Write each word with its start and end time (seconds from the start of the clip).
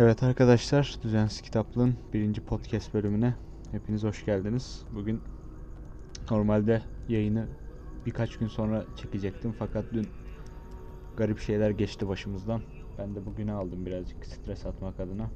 Evet 0.00 0.22
arkadaşlar, 0.22 0.96
Düzensiz 1.02 1.40
Kitaplığın 1.40 1.94
birinci 2.12 2.40
podcast 2.40 2.94
bölümüne 2.94 3.34
hepiniz 3.70 4.04
hoş 4.04 4.24
geldiniz. 4.24 4.84
Bugün 4.94 5.20
normalde 6.30 6.82
yayını 7.08 7.46
birkaç 8.06 8.36
gün 8.36 8.46
sonra 8.46 8.84
çekecektim 8.96 9.54
fakat 9.58 9.84
dün 9.92 10.06
garip 11.16 11.38
şeyler 11.38 11.70
geçti 11.70 12.08
başımızdan. 12.08 12.60
Ben 12.98 13.14
de 13.14 13.26
bugüne 13.26 13.52
aldım 13.52 13.86
birazcık 13.86 14.26
stres 14.26 14.66
atmak 14.66 15.00
adına. 15.00 15.30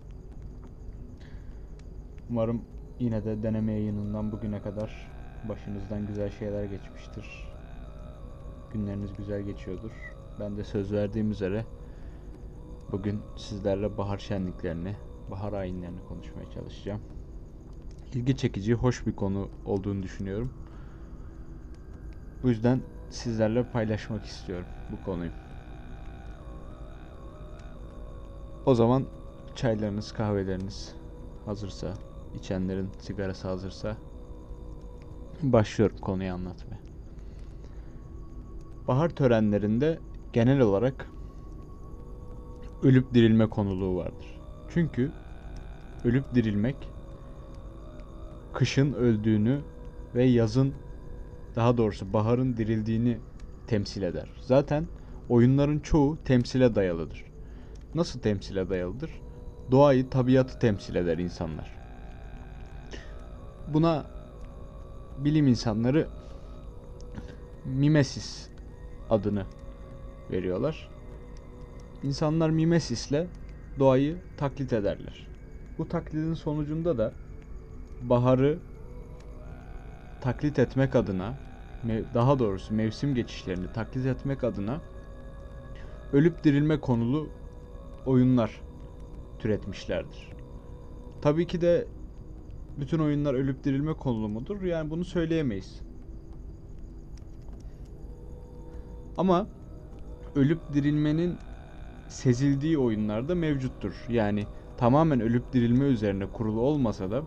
Umarım 2.31 2.63
yine 3.01 3.25
de 3.25 3.43
deneme 3.43 3.73
yayınından 3.73 4.33
bugüne 4.33 4.63
kadar 4.63 5.11
başınızdan 5.49 6.07
güzel 6.07 6.31
şeyler 6.31 6.65
geçmiştir. 6.65 7.49
Günleriniz 8.73 9.11
güzel 9.17 9.43
geçiyordur. 9.43 9.93
Ben 10.41 10.57
de 10.57 10.65
söz 10.65 10.93
verdiğim 10.93 11.31
üzere 11.31 11.65
Bugün 12.93 13.23
sizlerle 13.37 13.99
bahar 13.99 14.19
şenliklerini, 14.19 14.97
bahar 15.31 15.53
ayinlerini 15.53 16.05
konuşmaya 16.09 16.51
çalışacağım. 16.55 17.01
İlgi 18.15 18.37
çekici, 18.37 18.75
hoş 18.75 19.07
bir 19.07 19.13
konu 19.13 19.49
olduğunu 19.65 20.03
düşünüyorum. 20.03 20.51
Bu 22.43 22.49
yüzden 22.49 22.81
sizlerle 23.11 23.63
paylaşmak 23.63 24.25
istiyorum 24.25 24.67
bu 24.91 25.05
konuyu. 25.05 25.31
O 28.67 28.75
zaman 28.75 29.05
çaylarınız, 29.55 30.13
kahveleriniz 30.13 30.95
hazırsa, 31.45 31.95
içenlerin 32.35 32.91
sigarası 33.01 33.49
hazırsa 33.49 33.97
başlıyorum 35.43 35.97
konuyu 35.97 36.33
anlatmaya. 36.33 36.81
Bahar 38.89 39.09
törenlerinde 39.09 39.99
genel 40.33 40.61
olarak 40.61 41.07
ölüp 42.83 43.15
dirilme 43.15 43.47
konuluğu 43.47 43.97
vardır. 43.97 44.41
Çünkü 44.69 45.13
ölüp 46.05 46.35
dirilmek 46.35 46.77
kışın 48.53 48.93
öldüğünü 48.93 49.61
ve 50.15 50.25
yazın 50.25 50.75
daha 51.57 51.77
doğrusu 51.77 52.13
baharın 52.13 52.57
dirildiğini 52.57 53.19
temsil 53.67 54.03
eder. 54.03 54.29
Zaten 54.41 54.87
oyunların 55.29 55.79
çoğu 55.79 56.19
temsile 56.25 56.75
dayalıdır. 56.75 57.25
Nasıl 57.95 58.21
temsile 58.21 58.71
dayalıdır? 58.71 59.11
Doğayı, 59.71 60.11
tabiatı 60.11 60.59
temsil 60.59 60.95
eder 60.95 61.19
insanlar. 61.19 61.71
Buna 63.69 64.07
bilim 65.19 65.47
insanları 65.47 66.09
mimesis 67.65 68.49
adını 69.11 69.45
veriyorlar. 70.31 70.92
İnsanlar 72.03 72.51
mimesisle 72.51 73.27
doğayı 73.79 74.17
taklit 74.37 74.73
ederler. 74.73 75.29
Bu 75.79 75.89
taklidin 75.89 76.35
sonucunda 76.35 76.99
da 76.99 77.13
baharı 78.01 78.59
taklit 80.21 80.59
etmek 80.59 80.95
adına, 80.97 81.35
daha 82.15 82.39
doğrusu 82.39 82.75
mevsim 82.75 83.15
geçişlerini 83.15 83.73
taklit 83.73 84.07
etmek 84.07 84.45
adına 84.45 84.81
ölüp 86.13 86.45
dirilme 86.45 86.81
konulu 86.81 87.29
oyunlar 88.07 88.61
türetmişlerdir. 89.39 90.33
Tabii 91.23 91.47
ki 91.47 91.61
de 91.61 91.87
bütün 92.81 92.99
oyunlar 92.99 93.35
ölüp 93.35 93.65
dirilme 93.65 93.95
konulu 93.95 94.29
mudur? 94.29 94.63
Yani 94.63 94.91
bunu 94.91 95.05
söyleyemeyiz. 95.05 95.81
Ama 99.17 99.47
ölüp 100.35 100.73
dirilmenin 100.73 101.39
sezildiği 102.13 102.79
oyunlarda 102.79 103.35
mevcuttur. 103.35 104.05
Yani 104.09 104.47
tamamen 104.77 105.21
ölüp 105.21 105.53
dirilme 105.53 105.85
üzerine 105.85 106.27
kurulu 106.27 106.61
olmasa 106.61 107.11
da 107.11 107.23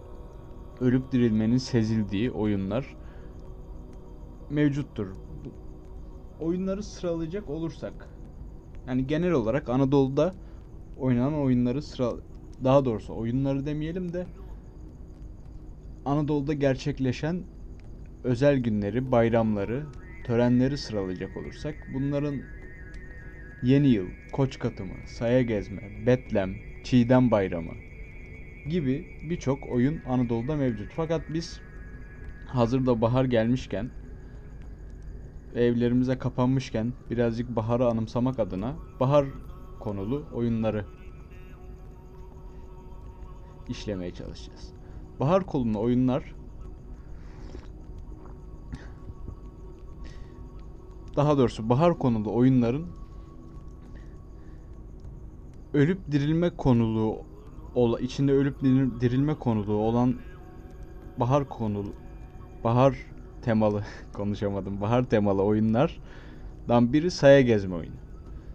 ölüp 0.81 1.11
dirilmenin 1.11 1.58
sezildiği 1.58 2.31
oyunlar 2.31 2.95
mevcuttur. 4.49 5.08
Oyunları 6.39 6.83
sıralayacak 6.83 7.49
olursak 7.49 8.09
yani 8.87 9.08
genel 9.08 9.32
olarak 9.32 9.70
Anadolu'da 9.70 10.33
oynanan 10.98 11.33
oyunları 11.33 11.82
sıra 11.82 12.11
daha 12.64 12.86
doğrusu 12.86 13.15
oyunları 13.15 13.65
demeyelim 13.65 14.14
de 14.14 14.26
Anadolu'da 16.05 16.54
gerçekleşen 16.54 17.43
özel 18.23 18.58
günleri, 18.58 19.11
bayramları, 19.11 19.83
törenleri 20.23 20.77
sıralayacak 20.77 21.38
olursak 21.38 21.76
bunların 21.93 22.36
Yeni 23.65 23.87
Yıl, 23.87 24.08
Koç 24.31 24.59
Katımı, 24.59 24.93
Saya 25.05 25.42
Gezme, 25.42 25.81
Betlem, 26.05 26.55
Çiğdem 26.83 27.31
Bayramı 27.31 27.73
gibi 28.70 29.05
birçok 29.23 29.70
oyun 29.70 30.02
Anadolu'da 30.05 30.55
mevcut. 30.55 30.92
Fakat 30.95 31.21
biz 31.30 31.59
hazırda 32.45 33.02
bahar 33.02 33.26
gelmişken 33.26 33.89
evlerimize 35.55 36.17
kapanmışken 36.17 36.93
birazcık 37.09 37.55
baharı 37.55 37.87
anımsamak 37.87 38.39
adına 38.39 38.76
bahar 38.99 39.26
konulu 39.80 40.26
oyunları 40.33 40.86
işlemeye 43.70 44.11
çalışacağız. 44.14 44.73
Bahar 45.20 45.45
kolunu 45.45 45.80
oyunlar 45.80 46.36
daha 51.15 51.37
doğrusu 51.37 51.70
bahar 51.70 51.97
konulu 51.97 52.33
oyunların 52.33 53.05
ölüp 55.75 56.11
dirilme 56.11 56.49
konulu 56.49 57.21
ola, 57.75 57.99
içinde 57.99 58.31
ölüp 58.33 58.61
dirilme 59.02 59.36
konulu 59.36 59.73
olan 59.73 60.15
bahar 61.17 61.49
konulu 61.49 61.93
bahar 62.63 62.95
temalı 63.41 63.83
konuşamadım. 64.14 64.81
Bahar 64.81 65.03
temalı 65.03 65.43
oyunlardan 65.43 66.93
biri 66.93 67.11
saya 67.11 67.41
gezme 67.41 67.75
oyunu. 67.75 67.95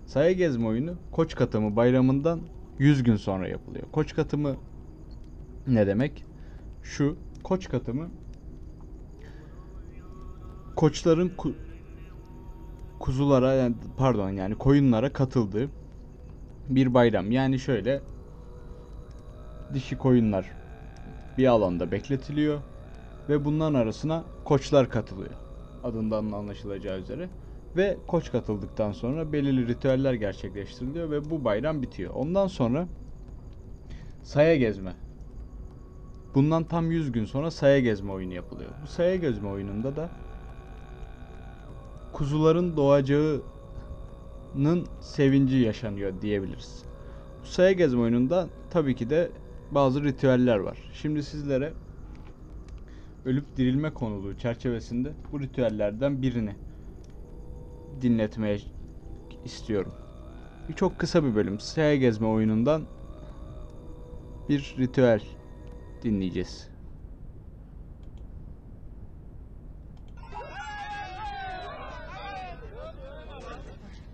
Saya 0.07 0.33
gezme 0.33 0.67
oyunu 0.67 0.95
Koç 1.13 1.35
Katımı 1.35 1.77
bayramından 1.77 2.41
100 2.79 3.03
gün 3.03 3.17
sonra 3.17 3.49
yapılıyor. 3.49 3.85
Koç 3.93 4.15
Katımı 4.15 4.57
ne 5.67 5.87
demek? 5.87 6.25
Şu 6.83 7.17
Koç 7.43 7.69
Katımı 7.69 8.09
koçların 10.77 11.29
ku, 11.37 11.55
kuzulara 12.99 13.53
yani 13.53 13.75
pardon 13.97 14.31
yani 14.31 14.55
koyunlara 14.55 15.13
katıldığı 15.13 15.71
bir 16.71 16.95
bayram. 16.95 17.31
Yani 17.31 17.59
şöyle 17.59 18.01
dişi 19.75 19.99
koyunlar 19.99 20.47
bir 21.39 21.47
alanda 21.47 21.93
bekletiliyor 21.93 22.61
ve 23.29 23.45
bunların 23.45 23.75
arasına 23.75 24.25
koçlar 24.45 24.91
katılıyor. 24.91 25.35
Adından 25.85 26.33
anlaşılacağı 26.33 26.99
üzere. 26.99 27.29
Ve 27.77 27.97
koç 28.07 28.33
katıldıktan 28.33 28.93
sonra 28.93 29.33
belirli 29.33 29.69
ritüeller 29.69 30.15
gerçekleştiriliyor 30.15 31.11
ve 31.11 31.31
bu 31.31 31.45
bayram 31.45 31.83
bitiyor. 31.83 32.15
Ondan 32.15 32.47
sonra 32.47 32.87
saya 34.23 34.57
gezme. 34.57 34.93
Bundan 36.35 36.65
tam 36.65 36.91
100 36.91 37.13
gün 37.13 37.25
sonra 37.25 37.51
saya 37.51 37.81
gezme 37.81 38.13
oyunu 38.13 38.35
yapılıyor. 38.35 38.71
Bu 38.83 38.87
saya 38.87 39.17
gezme 39.17 39.49
oyununda 39.49 39.97
da 39.97 40.11
kuzuların 42.13 42.77
doğacağı 42.77 43.43
nın 44.55 44.87
sevinci 45.01 45.57
yaşanıyor 45.57 46.13
diyebiliriz. 46.23 46.83
Bu 47.43 47.47
saya 47.47 47.73
gezme 47.73 48.01
oyununda 48.01 48.49
tabii 48.71 48.97
ki 48.97 49.11
de 49.11 49.31
bazı 49.71 50.05
ritüeller 50.05 50.57
var. 50.57 50.79
Şimdi 50.93 51.23
sizlere 51.23 51.73
ölüp 53.25 53.57
dirilme 53.57 53.95
konuluğu 53.95 54.37
çerçevesinde 54.37 55.13
bu 55.33 55.41
ritüellerden 55.41 56.23
birini 56.23 56.55
dinletmeye 58.01 58.59
istiyorum. 59.45 59.93
Bir 60.69 60.75
çok 60.75 60.99
kısa 60.99 61.25
bir 61.25 61.35
bölüm. 61.35 61.61
Saya 61.61 61.97
gezme 61.97 62.27
oyunundan 62.27 62.83
bir 64.49 64.75
ritüel 64.79 65.23
dinleyeceğiz. 66.03 66.71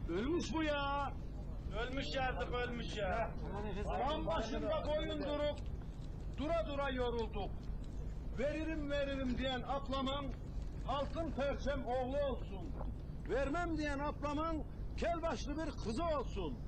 Ölmüş 0.09 0.55
bu 0.55 0.63
ya. 0.63 1.13
Ölmüş 2.57 2.86
ölmüş 2.97 3.77
ya. 3.77 4.09
Tam 4.09 4.27
başında 4.27 4.83
koyun 4.83 5.23
durup 5.23 5.59
dura 6.39 6.67
dura 6.67 6.91
yorulduk. 6.91 7.51
Veririm 8.39 8.91
veririm 8.91 9.39
diyen 9.39 9.63
ablamın 9.67 10.33
altın 10.89 11.31
perçem 11.33 11.87
oğlu 11.87 12.19
olsun. 12.19 12.73
Vermem 13.29 13.77
diyen 13.77 13.99
ablamın 13.99 14.65
kel 14.97 15.23
başlı 15.23 15.57
bir 15.57 15.71
kızı 15.85 16.05
olsun. 16.05 16.59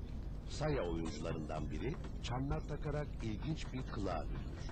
Saya 0.49 0.81
oyuncularından 0.81 1.71
biri 1.71 1.93
çanlar 2.23 2.59
takarak 2.59 3.07
ilginç 3.23 3.73
bir 3.73 3.83
kılığa 3.91 4.23
bürünür. 4.23 4.69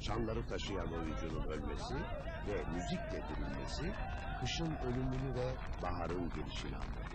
Çanları 0.00 0.46
taşıyan 0.46 0.92
oyuncunun 0.92 1.44
ölmesi 1.44 1.94
ve 2.46 2.64
müzikle 2.74 3.22
dirilmesi 3.28 3.92
kışın 4.40 4.76
ölümünü 4.76 5.34
ve 5.34 5.54
baharın 5.82 6.30
gelişini 6.30 6.76
anlatır. 6.76 7.14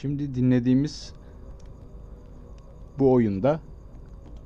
Şimdi 0.00 0.34
dinlediğimiz 0.34 1.12
bu 2.98 3.12
oyunda 3.12 3.60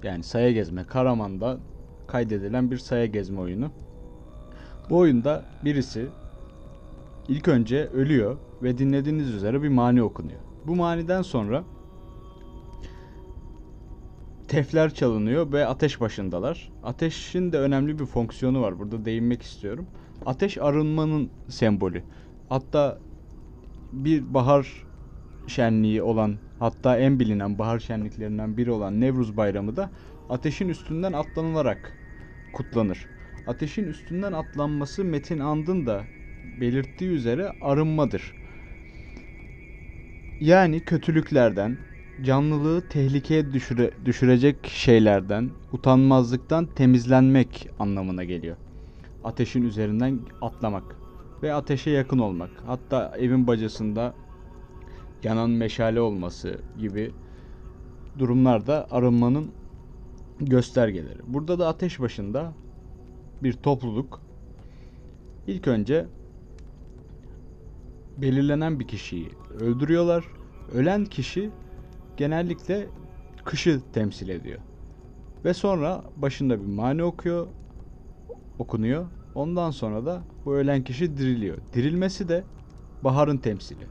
yani 0.03 0.23
saya 0.23 0.51
gezme 0.51 0.85
Karaman'da 0.85 1.59
kaydedilen 2.07 2.71
bir 2.71 2.79
saya 2.79 3.07
gezme 3.07 3.41
oyunu. 3.41 3.71
Bu 4.91 4.99
oyunda 4.99 5.45
birisi 5.65 6.09
ilk 7.29 7.49
önce 7.49 7.87
ölüyor 7.87 8.37
ve 8.63 8.79
dinlediğiniz 8.79 9.35
üzere 9.35 9.63
bir 9.63 9.69
mani 9.69 10.03
okunuyor. 10.03 10.41
Bu 10.67 10.77
maniden 10.77 11.23
sonra 11.23 11.65
tefler 14.49 14.95
çalınıyor 14.95 15.53
ve 15.53 15.67
ateş 15.67 16.01
başındalar. 16.01 16.73
Ateşin 16.83 17.53
de 17.53 17.59
önemli 17.59 17.99
bir 17.99 18.07
fonksiyonu 18.07 18.63
var. 18.63 18.79
Burada 18.79 19.05
değinmek 19.05 19.43
istiyorum. 19.43 19.87
Ateş 20.27 20.59
arınmanın 20.59 21.31
sembolü. 21.49 22.03
Hatta 22.49 22.99
bir 23.93 24.35
bahar 24.35 24.92
şenliği 25.47 26.03
olan 26.03 26.37
hatta 26.59 26.99
en 26.99 27.21
bilinen 27.21 27.59
bahar 27.59 27.79
şenliklerinden 27.79 28.57
biri 28.57 28.71
olan 28.71 29.01
Nevruz 29.01 29.37
Bayramı 29.37 29.77
da 29.77 29.91
ateşin 30.29 30.69
üstünden 30.69 31.13
atlanılarak 31.13 31.93
kutlanır. 32.53 33.07
Ateşin 33.47 33.85
üstünden 33.85 34.33
atlanması 34.33 35.05
Metin 35.05 35.39
And'ın 35.39 35.87
da 35.87 36.05
belirttiği 36.61 37.11
üzere 37.11 37.53
arınmadır. 37.63 38.35
Yani 40.41 40.81
kötülüklerden, 40.81 41.79
canlılığı 42.23 42.89
tehlikeye 42.89 43.53
düşüre, 43.53 43.91
düşürecek 44.05 44.67
şeylerden, 44.67 45.51
utanmazlıktan 45.73 46.67
temizlenmek 46.67 47.69
anlamına 47.79 48.25
geliyor. 48.25 48.57
Ateşin 49.25 49.63
üzerinden 49.63 50.19
atlamak 50.43 50.97
ve 51.43 51.55
ateşe 51.55 51.91
yakın 51.91 52.19
olmak. 52.19 52.51
Hatta 52.67 53.15
evin 53.19 53.47
bacasında 53.47 54.15
yanan 55.25 55.51
meşale 55.51 56.01
olması 56.01 56.61
gibi 56.79 57.13
durumlarda 58.19 58.87
arınmanın 58.91 59.51
göstergeleri. 60.41 61.19
Burada 61.27 61.59
da 61.59 61.69
ateş 61.69 62.01
başında 62.01 62.53
bir 63.43 63.53
topluluk 63.53 64.21
ilk 65.47 65.69
önce 65.69 66.07
belirlenen 68.17 68.81
bir 68.81 68.89
kişiyi 68.89 69.29
öldürüyorlar. 69.61 70.25
Ölen 70.75 71.05
kişi 71.05 71.51
genellikle 72.17 72.87
kışı 73.45 73.81
temsil 73.93 74.29
ediyor. 74.29 74.59
Ve 75.45 75.55
sonra 75.55 76.05
başında 76.17 76.61
bir 76.61 76.67
mani 76.67 77.03
okuyor, 77.03 77.47
okunuyor. 78.59 79.07
Ondan 79.35 79.71
sonra 79.71 80.07
da 80.07 80.23
bu 80.45 80.55
ölen 80.55 80.85
kişi 80.85 81.17
diriliyor. 81.17 81.59
Dirilmesi 81.73 82.29
de 82.29 82.45
baharın 83.05 83.37
temsili. 83.37 83.87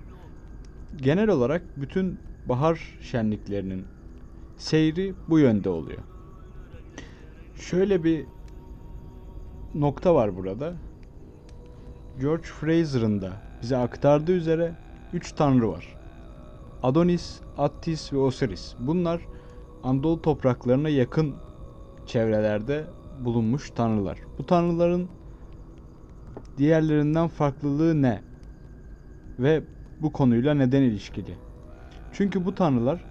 Genel 0.97 1.29
olarak 1.29 1.61
bütün 1.77 2.19
bahar 2.45 2.97
şenliklerinin 3.01 3.85
seyri 4.57 5.13
bu 5.29 5.39
yönde 5.39 5.69
oluyor. 5.69 5.99
Şöyle 7.55 8.03
bir 8.03 8.25
nokta 9.75 10.15
var 10.15 10.37
burada. 10.37 10.73
George 12.19 12.43
Fraser'ın 12.43 13.21
da 13.21 13.31
bize 13.61 13.77
aktardığı 13.77 14.31
üzere 14.31 14.75
3 15.13 15.31
tanrı 15.31 15.69
var. 15.69 15.97
Adonis, 16.83 17.39
Attis 17.57 18.13
ve 18.13 18.17
Osiris. 18.17 18.75
Bunlar 18.79 19.21
Anadolu 19.83 20.21
topraklarına 20.21 20.89
yakın 20.89 21.35
çevrelerde 22.05 22.83
bulunmuş 23.19 23.71
tanrılar. 23.71 24.19
Bu 24.37 24.45
tanrıların 24.45 25.09
diğerlerinden 26.57 27.27
farklılığı 27.27 28.01
ne? 28.01 28.21
Ve 29.39 29.63
bu 30.01 30.11
konuyla 30.11 30.53
neden 30.53 30.81
ilişkili? 30.81 31.35
Çünkü 32.13 32.45
bu 32.45 32.55
tanrılar 32.55 33.01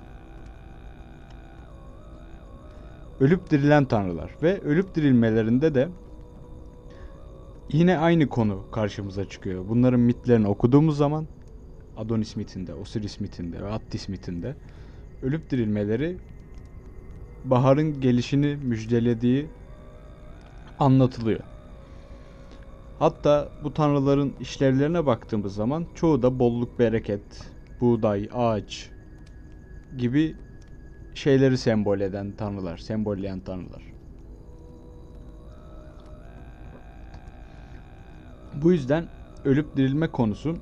ölüp 3.21 3.51
dirilen 3.51 3.85
tanrılar 3.85 4.31
ve 4.43 4.61
ölüp 4.61 4.95
dirilmelerinde 4.95 5.75
de 5.75 5.89
yine 7.73 7.99
aynı 7.99 8.29
konu 8.29 8.65
karşımıza 8.73 9.25
çıkıyor. 9.25 9.65
Bunların 9.69 10.01
mitlerini 10.01 10.49
okuduğumuz 10.49 10.97
zaman 10.97 11.27
Adonis 11.97 12.37
mitinde, 12.37 12.75
Osiris 12.75 13.21
mitinde 13.21 13.63
ve 13.63 13.69
Attis 13.69 14.09
mitinde 14.09 14.57
ölüp 15.23 15.51
dirilmeleri 15.51 16.17
baharın 17.45 18.01
gelişini 18.01 18.57
müjdelediği 18.57 19.47
anlatılıyor. 20.79 21.41
Hatta 23.01 23.49
bu 23.65 23.75
tanrıların 23.75 24.35
işlevlerine 24.41 25.07
baktığımız 25.07 25.55
zaman 25.55 25.87
çoğu 25.95 26.23
da 26.23 26.39
bolluk, 26.39 26.79
bereket, 26.79 27.23
buğday, 27.81 28.29
ağaç 28.33 28.91
gibi 29.97 30.37
şeyleri 31.15 31.59
sembol 31.59 32.01
eden 32.01 32.33
tanrılar, 32.33 32.79
sembolleyen 32.79 33.41
tanrılar. 33.41 33.83
Bu 38.55 38.73
yüzden 38.73 39.05
ölüp 39.45 39.77
dirilme 39.77 40.07
konusu 40.07 40.57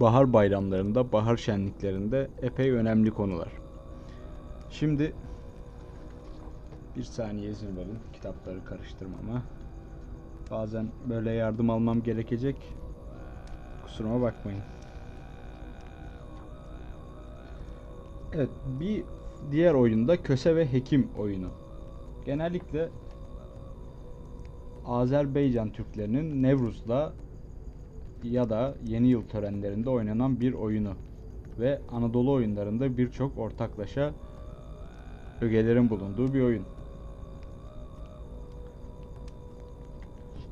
bahar 0.00 0.32
bayramlarında, 0.32 1.12
bahar 1.12 1.36
şenliklerinde 1.36 2.30
epey 2.42 2.70
önemli 2.70 3.10
konular. 3.10 3.52
Şimdi 4.70 5.12
bir 6.96 7.02
saniye 7.02 7.50
izin 7.50 7.76
verin 7.76 7.98
kitapları 8.12 8.64
karıştırmama. 8.64 9.42
Bazen 10.50 10.86
böyle 11.08 11.30
yardım 11.30 11.70
almam 11.70 12.02
gerekecek. 12.02 12.56
Kusuruma 13.82 14.20
bakmayın. 14.20 14.62
Evet, 18.34 18.50
bir 18.80 19.04
diğer 19.50 19.74
oyunda 19.74 20.22
Köse 20.22 20.56
ve 20.56 20.72
Hekim 20.72 21.08
oyunu. 21.18 21.48
Genellikle 22.26 22.88
Azerbaycan 24.86 25.70
Türklerinin 25.70 26.42
Nevruz'da 26.42 27.12
ya 28.22 28.50
da 28.50 28.74
yeni 28.86 29.08
yıl 29.08 29.22
törenlerinde 29.22 29.90
oynanan 29.90 30.40
bir 30.40 30.52
oyunu 30.52 30.92
ve 31.58 31.80
Anadolu 31.92 32.32
oyunlarında 32.32 32.96
birçok 32.96 33.38
ortaklaşa 33.38 34.12
ögelerin 35.40 35.90
bulunduğu 35.90 36.34
bir 36.34 36.42
oyun. 36.42 36.64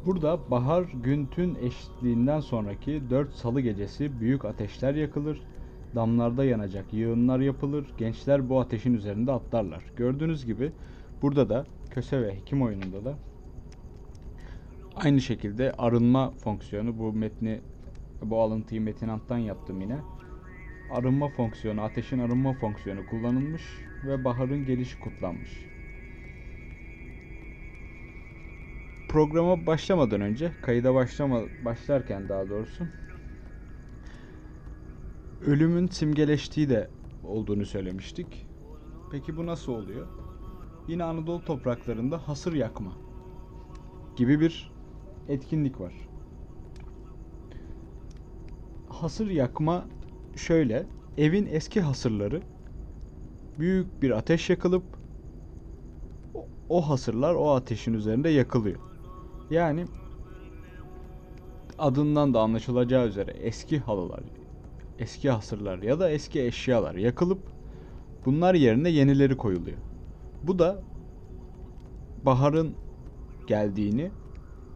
Burada 0.09 0.51
bahar 0.51 0.83
gün 0.83 1.27
tün 1.27 1.55
eşitliğinden 1.55 2.41
sonraki 2.41 3.03
4 3.11 3.35
salı 3.35 3.61
gecesi 3.61 4.21
büyük 4.21 4.45
ateşler 4.45 4.95
yakılır, 4.95 5.43
damlarda 5.95 6.45
yanacak 6.45 6.93
yığınlar 6.93 7.41
yapılır, 7.41 7.87
gençler 7.99 8.49
bu 8.49 8.61
ateşin 8.61 8.95
üzerinde 8.95 9.33
atlarlar. 9.33 9.85
Gördüğünüz 9.97 10.47
gibi 10.47 10.73
burada 11.23 11.49
da 11.49 11.67
köse 11.91 12.23
ve 12.23 12.37
hekim 12.37 12.63
oyununda 12.63 13.05
da 13.05 13.19
aynı 14.97 15.21
şekilde 15.21 15.73
arınma 15.73 16.31
fonksiyonu 16.31 16.99
bu 16.99 17.13
metni 17.13 17.61
bu 18.23 18.41
alıntıyı 18.41 18.81
Metin 18.81 19.09
Ant'tan 19.09 19.39
yaptım 19.39 19.81
yine. 19.81 19.99
Arınma 20.91 21.29
fonksiyonu, 21.29 21.83
ateşin 21.83 22.19
arınma 22.19 22.53
fonksiyonu 22.53 23.07
kullanılmış 23.07 23.63
ve 24.07 24.25
baharın 24.25 24.67
gelişi 24.67 25.01
kutlanmış. 25.01 25.68
Programa 29.09 29.67
başlamadan 29.67 30.21
önce, 30.21 30.53
kayıda 30.61 30.95
başlama 30.95 31.43
başlarken 31.63 32.29
daha 32.29 32.49
doğrusu 32.49 32.89
ölümün 35.41 35.87
simgeleştiği 35.87 36.69
de 36.69 36.91
olduğunu 37.23 37.67
söylemiştik. 37.67 38.27
Peki 39.11 39.37
bu 39.37 39.47
nasıl 39.47 39.73
oluyor? 39.73 40.07
Yine 40.89 41.05
Anadolu 41.05 41.45
topraklarında 41.45 42.29
hasır 42.29 42.53
yakma 42.53 42.93
gibi 44.17 44.41
bir 44.41 44.73
etkinlik 45.29 45.81
var. 45.81 45.93
Hasır 48.89 49.31
yakma 49.31 49.89
şöyle, 50.37 50.87
evin 51.19 51.47
eski 51.47 51.81
hasırları 51.81 52.43
büyük 53.59 54.03
bir 54.03 54.11
ateş 54.11 54.51
yakılıp 54.51 54.85
o- 56.69 56.89
hasırlar 56.89 57.35
o 57.35 57.51
ateşin 57.51 57.95
üzerinde 57.95 58.29
yakılıyor. 58.29 58.81
Yani 59.51 59.87
adından 61.79 62.35
da 62.35 62.41
anlaşılacağı 62.41 63.07
üzere 63.09 63.31
eski 63.31 63.79
halılar, 63.79 64.21
eski 64.99 65.31
hasırlar 65.31 65.79
ya 65.79 66.01
da 66.01 66.11
eski 66.11 66.43
eşyalar 66.43 66.95
yakılıp 66.95 67.43
bunlar 68.27 68.55
yerine 68.55 68.89
yenileri 68.89 69.37
koyuluyor. 69.37 69.79
Bu 70.43 70.59
da 70.59 70.83
baharın 72.25 72.75
geldiğini 73.47 74.11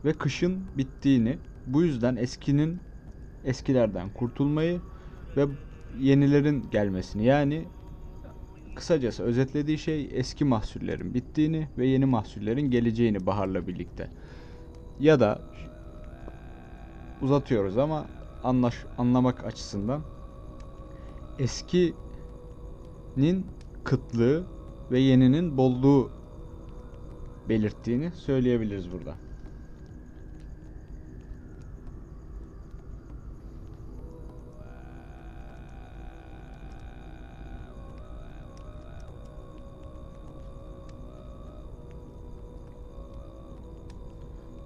ve 0.04 0.12
kışın 0.12 0.66
bittiğini, 0.74 1.38
bu 1.66 1.82
yüzden 1.82 2.16
eskinin 2.16 2.80
eskilerden 3.44 4.10
kurtulmayı 4.10 4.80
ve 5.36 5.46
yenilerin 5.98 6.70
gelmesini 6.70 7.24
yani 7.24 7.64
kısacası 8.74 9.22
özetlediği 9.22 9.78
şey 9.78 10.08
eski 10.12 10.44
mahsullerin 10.44 11.14
bittiğini 11.14 11.68
ve 11.78 11.86
yeni 11.86 12.04
mahsullerin 12.04 12.70
geleceğini 12.70 13.26
baharla 13.26 13.66
birlikte. 13.66 14.10
Ya 15.00 15.20
da 15.20 15.38
uzatıyoruz 17.20 17.78
ama 17.78 18.06
anlaş, 18.44 18.84
anlamak 18.98 19.44
açısından 19.44 20.02
eskinin 21.38 21.96
kıtlığı 23.84 24.44
ve 24.90 24.98
yeninin 24.98 25.56
bolluğu 25.56 26.10
belirttiğini 27.48 28.12
söyleyebiliriz 28.12 28.92
burada. 28.92 29.16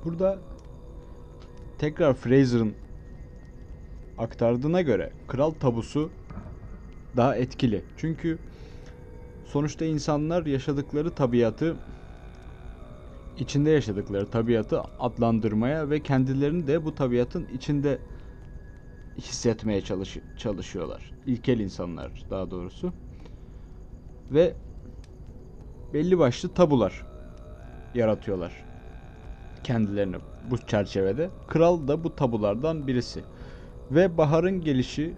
Burada 0.07 0.39
tekrar 1.79 2.15
Fraser'ın 2.15 2.75
aktardığına 4.19 4.83
göre 4.83 5.13
kral 5.29 5.51
tabusu 5.51 6.11
daha 7.17 7.37
etkili. 7.37 7.85
Çünkü 7.97 8.39
sonuçta 9.45 9.85
insanlar 9.85 10.47
yaşadıkları 10.47 11.11
tabiatı 11.11 11.77
içinde 13.39 13.71
yaşadıkları 13.71 14.31
tabiatı 14.31 14.81
adlandırmaya 14.81 15.91
ve 15.91 16.01
kendilerini 16.01 16.67
de 16.67 16.85
bu 16.85 16.95
tabiatın 16.95 17.47
içinde 17.55 17.99
hissetmeye 19.19 19.81
çalış 19.81 20.17
çalışıyorlar. 20.37 21.13
İlkel 21.27 21.61
insanlar 21.61 22.25
daha 22.31 22.51
doğrusu. 22.51 22.93
Ve 24.31 24.55
belli 25.95 26.19
başlı 26.19 26.49
tabular 26.49 27.07
yaratıyorlar 27.95 28.66
kendilerini 29.67 30.17
bu 30.51 30.59
çerçevede. 30.59 31.31
Kral 31.49 31.89
da 31.89 32.05
bu 32.05 32.17
tabulardan 32.17 32.87
birisi. 32.87 33.25
Ve 33.91 34.19
baharın 34.19 34.61
gelişi 34.61 35.15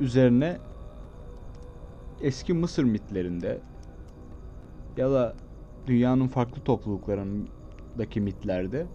üzerine 0.00 0.58
eski 2.20 2.54
Mısır 2.54 2.84
mitlerinde 2.84 3.60
ya 4.96 5.10
da 5.10 5.34
dünyanın 5.86 6.28
farklı 6.28 6.62
topluluklarındaki 6.62 8.20
mitlerde 8.20 8.86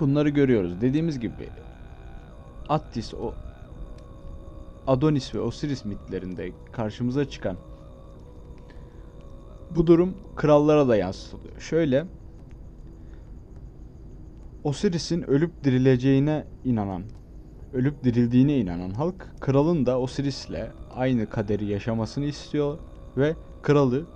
bunları 0.00 0.28
görüyoruz. 0.28 0.80
Dediğimiz 0.80 1.20
gibi 1.20 1.48
Attis, 2.68 3.14
o 3.14 3.34
Adonis 4.86 5.34
ve 5.34 5.40
Osiris 5.40 5.84
mitlerinde 5.84 6.52
karşımıza 6.72 7.24
çıkan 7.24 7.56
bu 9.70 9.86
durum 9.86 10.14
krallara 10.36 10.88
da 10.88 10.96
yansıtılıyor. 10.96 11.60
Şöyle 11.60 12.06
Osiris'in 14.64 15.22
ölüp 15.22 15.64
dirileceğine 15.64 16.44
inanan, 16.64 17.02
ölüp 17.72 18.04
dirildiğine 18.04 18.58
inanan 18.58 18.90
halk 18.90 19.26
kralın 19.40 19.86
da 19.86 20.00
Osiris'le 20.00 20.70
aynı 20.94 21.26
kaderi 21.26 21.66
yaşamasını 21.66 22.24
istiyor 22.24 22.78
ve 23.16 23.36
kralı 23.62 24.06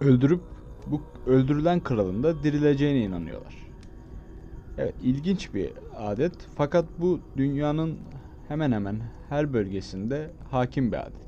öldürüp 0.00 0.40
bu 0.86 1.02
öldürülen 1.26 1.80
kralın 1.80 2.22
da 2.22 2.42
dirileceğine 2.42 3.00
inanıyorlar. 3.00 3.54
Evet 4.78 4.94
ilginç 5.02 5.54
bir 5.54 5.72
adet 5.96 6.34
fakat 6.56 6.84
bu 6.98 7.20
dünyanın 7.36 7.98
hemen 8.48 8.72
hemen 8.72 9.00
her 9.28 9.52
bölgesinde 9.52 10.30
hakim 10.50 10.92
bir 10.92 10.96
adet. 10.96 11.24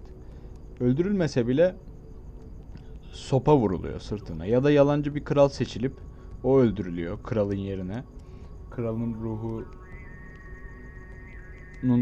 Öldürülmese 0.81 1.49
bile 1.49 1.76
sopa 3.12 3.57
vuruluyor 3.57 4.00
sırtına 4.00 4.47
ya 4.47 4.64
da 4.64 4.71
yalancı 4.71 5.14
bir 5.14 5.25
kral 5.25 5.49
seçilip 5.49 6.05
o 6.43 6.59
öldürülüyor 6.59 7.23
kralın 7.23 7.57
yerine. 7.57 8.05
Kralın 8.71 9.14
ruhunun 9.14 9.62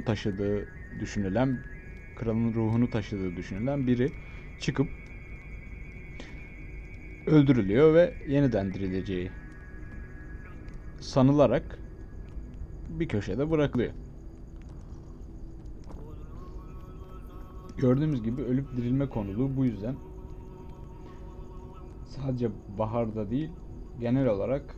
taşıdığı 0.00 0.68
düşünülen 1.00 1.58
kralın 2.16 2.54
ruhunu 2.54 2.90
taşıdığı 2.90 3.36
düşünülen 3.36 3.86
biri 3.86 4.12
çıkıp 4.60 4.88
öldürülüyor 7.26 7.94
ve 7.94 8.14
yeniden 8.28 8.74
dirileceği 8.74 9.30
sanılarak 11.00 11.78
bir 12.88 13.08
köşede 13.08 13.50
bırakılıyor. 13.50 13.92
Gördüğümüz 17.76 18.22
gibi 18.22 18.42
ölüp 18.42 18.76
dirilme 18.76 19.08
konuluğu 19.08 19.56
bu 19.56 19.64
yüzden 19.64 19.96
sadece 22.04 22.50
baharda 22.78 23.30
değil 23.30 23.50
genel 24.00 24.26
olarak 24.26 24.76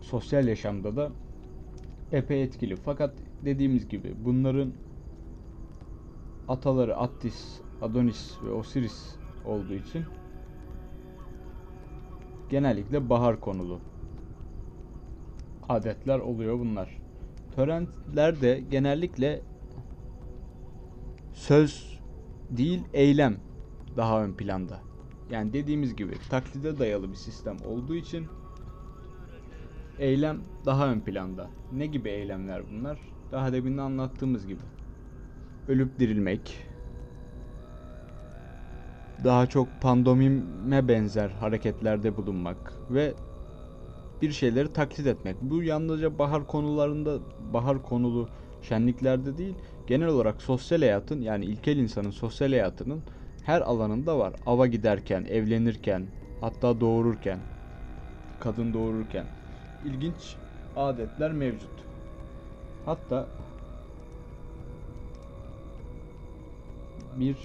sosyal 0.00 0.48
yaşamda 0.48 0.96
da 0.96 1.10
epey 2.12 2.42
etkili. 2.42 2.76
Fakat 2.76 3.14
dediğimiz 3.44 3.88
gibi 3.88 4.14
bunların 4.24 4.72
ataları 6.48 6.96
Attis, 6.96 7.60
Adonis 7.82 8.38
ve 8.44 8.52
Osiris 8.52 9.16
olduğu 9.44 9.74
için 9.74 10.04
genellikle 12.50 13.10
bahar 13.10 13.40
konulu 13.40 13.80
adetler 15.68 16.18
oluyor 16.18 16.58
bunlar. 16.58 16.98
Törenler 17.54 18.40
de 18.40 18.64
genellikle 18.70 19.42
söz 21.32 22.00
değil 22.50 22.82
eylem 22.92 23.36
daha 23.96 24.24
ön 24.24 24.32
planda. 24.32 24.93
Yani 25.30 25.52
dediğimiz 25.52 25.96
gibi 25.96 26.14
taklide 26.30 26.78
dayalı 26.78 27.10
bir 27.10 27.16
sistem 27.16 27.56
olduğu 27.64 27.94
için 27.94 28.26
eylem 29.98 30.40
daha 30.66 30.88
ön 30.88 31.00
planda. 31.00 31.50
Ne 31.72 31.86
gibi 31.86 32.08
eylemler 32.08 32.62
bunlar? 32.70 32.98
Daha 33.32 33.52
demin 33.52 33.76
de 33.78 33.82
anlattığımız 33.82 34.46
gibi. 34.46 34.62
Ölüp 35.68 35.98
dirilmek, 35.98 36.66
daha 39.24 39.46
çok 39.46 39.80
pandomime 39.80 40.88
benzer 40.88 41.28
hareketlerde 41.28 42.16
bulunmak 42.16 42.72
ve 42.90 43.14
bir 44.22 44.32
şeyleri 44.32 44.72
taklit 44.72 45.06
etmek. 45.06 45.36
Bu 45.40 45.62
yalnızca 45.62 46.18
bahar 46.18 46.46
konularında, 46.46 47.18
bahar 47.52 47.82
konulu 47.82 48.28
şenliklerde 48.62 49.38
değil, 49.38 49.54
genel 49.86 50.08
olarak 50.08 50.42
sosyal 50.42 50.78
hayatın 50.78 51.20
yani 51.20 51.44
ilkel 51.44 51.76
insanın 51.76 52.10
sosyal 52.10 52.48
hayatının 52.48 53.02
her 53.44 53.60
alanında 53.60 54.18
var. 54.18 54.34
Ava 54.46 54.66
giderken, 54.66 55.24
evlenirken, 55.24 56.06
hatta 56.40 56.80
doğururken, 56.80 57.38
kadın 58.40 58.74
doğururken 58.74 59.26
ilginç 59.84 60.36
adetler 60.76 61.32
mevcut. 61.32 61.70
Hatta 62.84 63.28
bir 67.16 67.36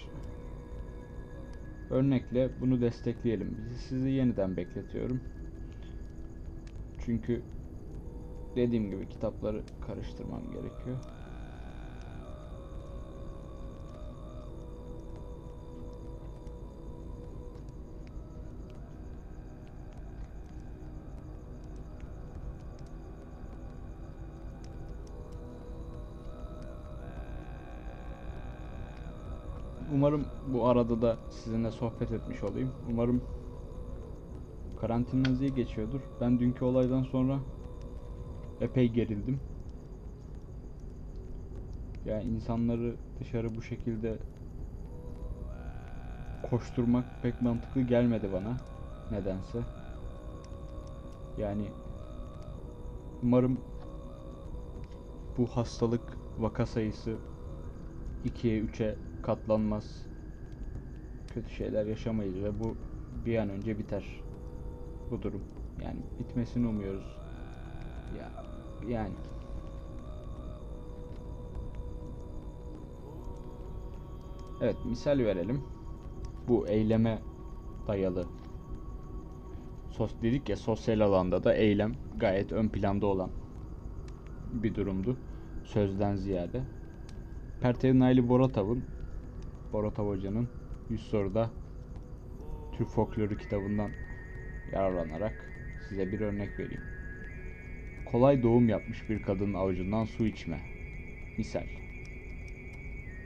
örnekle 1.89 2.49
bunu 2.61 2.81
destekleyelim. 2.81 3.57
Sizi 3.87 4.09
yeniden 4.09 4.57
bekletiyorum. 4.57 5.21
Çünkü 7.05 7.41
dediğim 8.55 8.89
gibi 8.91 9.09
kitapları 9.09 9.61
karıştırmam 9.87 10.41
gerekiyor. 10.51 10.97
Umarım 29.99 30.25
bu 30.47 30.67
arada 30.67 31.01
da 31.01 31.17
sizinle 31.29 31.71
sohbet 31.71 32.11
etmiş 32.11 32.43
olayım. 32.43 32.71
Umarım 32.89 33.21
karantinanız 34.81 35.41
iyi 35.41 35.53
geçiyordur. 35.53 35.99
Ben 36.21 36.39
dünkü 36.39 36.65
olaydan 36.65 37.03
sonra 37.03 37.39
epey 38.61 38.89
gerildim. 38.89 39.39
Yani 42.05 42.23
insanları 42.23 42.95
dışarı 43.19 43.55
bu 43.55 43.61
şekilde 43.61 44.17
koşturmak 46.49 47.05
pek 47.21 47.41
mantıklı 47.41 47.81
gelmedi 47.81 48.29
bana 48.33 48.57
nedense. 49.11 49.59
Yani 51.37 51.65
umarım 53.23 53.57
bu 55.37 55.47
hastalık 55.47 56.17
vaka 56.37 56.65
sayısı 56.65 57.15
2'ye 58.25 58.61
3'e 58.63 59.08
katlanmaz. 59.29 60.05
Kötü 61.33 61.49
şeyler 61.49 61.85
yaşamayız 61.85 62.43
ve 62.43 62.59
bu 62.59 62.75
bir 63.25 63.37
an 63.37 63.49
önce 63.49 63.79
biter. 63.79 64.03
Bu 65.11 65.21
durum. 65.21 65.41
Yani 65.83 65.99
bitmesini 66.19 66.67
umuyoruz. 66.67 67.17
Ya 68.17 68.31
yani 68.87 69.13
Evet, 74.61 74.75
misal 74.85 75.19
verelim. 75.19 75.63
Bu 76.47 76.67
eyleme 76.67 77.19
dayalı 77.87 78.25
sos 79.89 80.11
dedik 80.21 80.49
ya 80.49 80.55
sosyal 80.55 80.99
alanda 80.99 81.43
da 81.43 81.53
eylem 81.53 81.93
gayet 82.17 82.51
ön 82.51 82.69
planda 82.69 83.05
olan 83.05 83.29
bir 84.53 84.75
durumdu. 84.75 85.17
Sözden 85.63 86.15
ziyade. 86.15 86.61
Pertev 87.61 87.99
Naili 87.99 88.29
Boratav'ın 88.29 88.83
Boratav 89.73 90.07
Hoca'nın 90.07 90.47
100 90.89 91.01
soruda 91.01 91.49
Türk 92.77 92.87
folkloru 92.87 93.37
kitabından 93.37 93.91
yararlanarak 94.71 95.45
size 95.89 96.11
bir 96.11 96.19
örnek 96.19 96.59
vereyim. 96.59 96.81
Kolay 98.11 98.43
doğum 98.43 98.69
yapmış 98.69 99.09
bir 99.09 99.21
kadının 99.21 99.53
avucundan 99.53 100.05
su 100.05 100.25
içme. 100.25 100.59
Misal. 101.37 101.65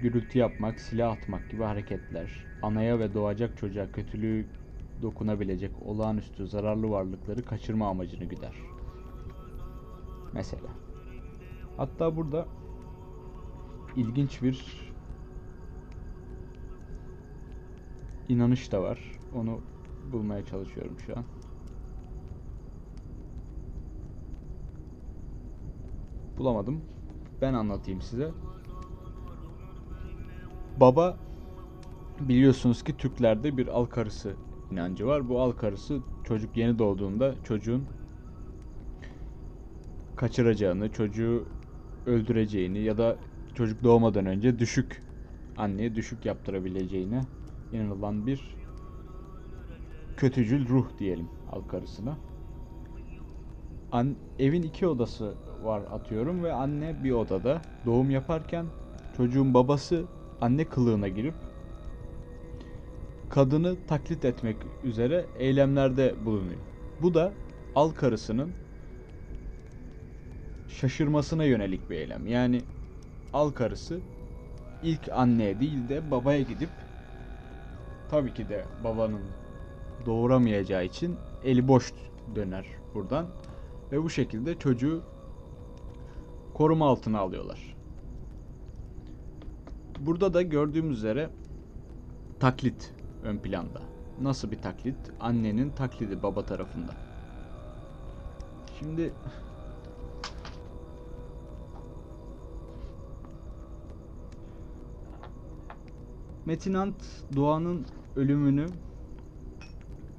Gürültü 0.01 0.39
yapmak, 0.39 0.79
silah 0.79 1.11
atmak 1.11 1.49
gibi 1.49 1.63
hareketler, 1.63 2.45
anaya 2.61 2.99
ve 2.99 3.13
doğacak 3.13 3.57
çocuğa 3.57 3.91
kötülüğü 3.91 4.45
dokunabilecek 5.01 5.71
olağanüstü 5.85 6.47
zararlı 6.47 6.89
varlıkları 6.89 7.43
kaçırma 7.43 7.89
amacını 7.89 8.25
güder. 8.25 8.53
Mesela. 10.33 10.69
Hatta 11.77 12.15
burada 12.15 12.47
ilginç 13.95 14.41
bir 14.41 14.82
inanış 18.29 18.71
da 18.71 18.81
var. 18.81 18.99
Onu 19.35 19.61
bulmaya 20.11 20.45
çalışıyorum 20.45 20.95
şu 21.05 21.17
an. 21.17 21.23
Bulamadım. 26.37 26.81
Ben 27.41 27.53
anlatayım 27.53 28.01
size. 28.01 28.31
Baba 30.79 31.17
biliyorsunuz 32.19 32.83
ki 32.83 32.97
Türklerde 32.97 33.57
bir 33.57 33.67
al 33.67 33.85
karısı 33.85 34.35
inancı 34.71 35.07
var. 35.07 35.29
Bu 35.29 35.41
al 35.41 35.51
karısı 35.51 35.99
çocuk 36.23 36.57
yeni 36.57 36.79
doğduğunda 36.79 37.35
çocuğun 37.43 37.85
kaçıracağını, 40.15 40.91
çocuğu 40.91 41.45
öldüreceğini 42.05 42.79
ya 42.79 42.97
da 42.97 43.17
çocuk 43.55 43.83
doğmadan 43.83 44.25
önce 44.25 44.59
düşük 44.59 45.03
anneye 45.57 45.95
düşük 45.95 46.25
yaptırabileceğine 46.25 47.21
inanılan 47.73 48.27
bir 48.27 48.55
kötücül 50.17 50.67
ruh 50.67 50.87
diyelim 50.99 51.29
al 51.51 51.61
karısına. 51.61 52.17
An 53.91 54.15
evin 54.39 54.63
iki 54.63 54.87
odası 54.87 55.33
var 55.63 55.81
atıyorum 55.91 56.43
ve 56.43 56.53
anne 56.53 57.03
bir 57.03 57.11
odada 57.11 57.61
doğum 57.85 58.09
yaparken 58.09 58.65
çocuğun 59.17 59.53
babası 59.53 60.05
anne 60.41 60.65
kılığına 60.65 61.07
girip 61.07 61.33
kadını 63.29 63.75
taklit 63.87 64.25
etmek 64.25 64.57
üzere 64.83 65.25
eylemlerde 65.39 66.15
bulunuyor. 66.25 66.59
Bu 67.01 67.13
da 67.13 67.33
al 67.75 67.91
karısının 67.91 68.51
şaşırmasına 70.67 71.43
yönelik 71.43 71.89
bir 71.89 71.95
eylem. 71.95 72.27
Yani 72.27 72.61
al 73.33 73.51
karısı 73.51 73.99
ilk 74.83 75.09
anneye 75.11 75.59
değil 75.59 75.89
de 75.89 76.11
babaya 76.11 76.41
gidip 76.41 76.69
tabii 78.13 78.33
ki 78.33 78.49
de 78.49 78.65
babanın 78.83 79.21
doğuramayacağı 80.05 80.85
için 80.85 81.15
eli 81.43 81.67
boş 81.67 81.93
döner 82.35 82.65
buradan 82.93 83.27
ve 83.91 84.03
bu 84.03 84.09
şekilde 84.09 84.59
çocuğu 84.59 85.03
koruma 86.53 86.87
altına 86.87 87.19
alıyorlar. 87.19 87.75
Burada 89.99 90.33
da 90.33 90.41
gördüğümüz 90.41 90.97
üzere 90.97 91.29
taklit 92.39 92.93
ön 93.23 93.37
planda. 93.37 93.81
Nasıl 94.21 94.51
bir 94.51 94.61
taklit? 94.61 94.97
Annenin 95.19 95.69
taklidi 95.69 96.23
baba 96.23 96.45
tarafında. 96.45 96.91
Şimdi 98.79 99.13
Metin 106.45 106.73
Ant 106.73 106.95
doğanın 107.35 107.85
ölümünü 108.15 108.65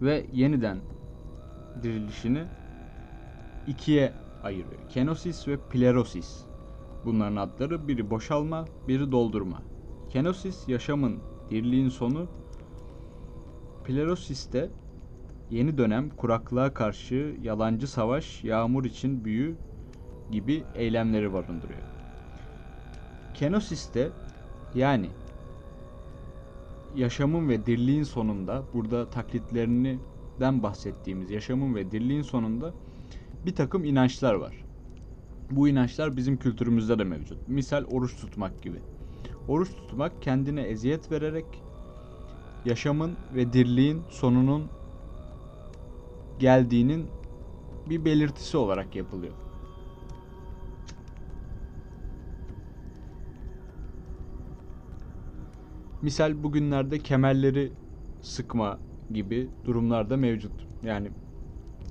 ve 0.03 0.27
yeniden 0.33 0.79
dirilişini 1.83 2.45
ikiye 3.67 4.13
ayırıyor. 4.43 4.89
Kenosis 4.89 5.49
ve 5.49 5.57
Plerosis. 5.57 6.45
Bunların 7.05 7.37
adları 7.37 7.89
biri 7.89 8.11
boşalma, 8.11 8.65
biri 8.89 9.13
doldurma. 9.13 9.63
Kenosis 10.11 10.69
yaşamın, 10.69 11.19
diriliğin 11.51 11.89
sonu. 11.89 12.27
Plerosis 13.85 14.53
de 14.53 14.71
yeni 15.51 15.79
dönem 15.79 16.11
kuraklığa 16.11 16.75
karşı 16.75 17.37
yalancı 17.43 17.89
savaş, 17.89 18.45
yağmur 18.45 18.85
için 18.85 19.25
büyü 19.25 19.57
gibi 20.31 20.65
eylemleri 20.75 21.33
barındırıyor. 21.33 21.83
Kenosis 23.35 23.95
de 23.95 24.11
yani 24.75 25.11
yaşamın 26.97 27.49
ve 27.49 27.67
dirliğin 27.67 28.03
sonunda 28.03 28.63
burada 28.75 29.11
taklitlerinden 29.11 30.63
bahsettiğimiz 30.63 31.31
yaşamın 31.31 31.75
ve 31.75 31.91
dirliğin 31.91 32.23
sonunda 32.23 32.75
bir 33.47 33.55
takım 33.55 33.85
inançlar 33.85 34.35
var. 34.35 34.65
Bu 35.51 35.69
inançlar 35.69 36.17
bizim 36.17 36.37
kültürümüzde 36.37 36.99
de 36.99 37.05
mevcut. 37.05 37.49
Misal 37.49 37.85
oruç 37.85 38.17
tutmak 38.17 38.63
gibi. 38.63 38.79
Oruç 39.49 39.69
tutmak 39.69 40.23
kendine 40.23 40.63
eziyet 40.63 41.13
vererek 41.13 41.45
yaşamın 42.65 43.17
ve 43.35 43.53
dirliğin 43.53 44.03
sonunun 44.11 44.65
geldiğinin 46.39 47.07
bir 47.91 48.05
belirtisi 48.05 48.57
olarak 48.57 48.97
yapılıyor. 48.97 49.44
Misal 56.05 56.43
bugünlerde 56.43 56.99
kemerleri 56.99 57.73
sıkma 58.23 58.79
gibi 59.11 59.49
durumlar 59.65 60.11
da 60.11 60.17
mevcut. 60.17 60.53
Yani 60.83 61.11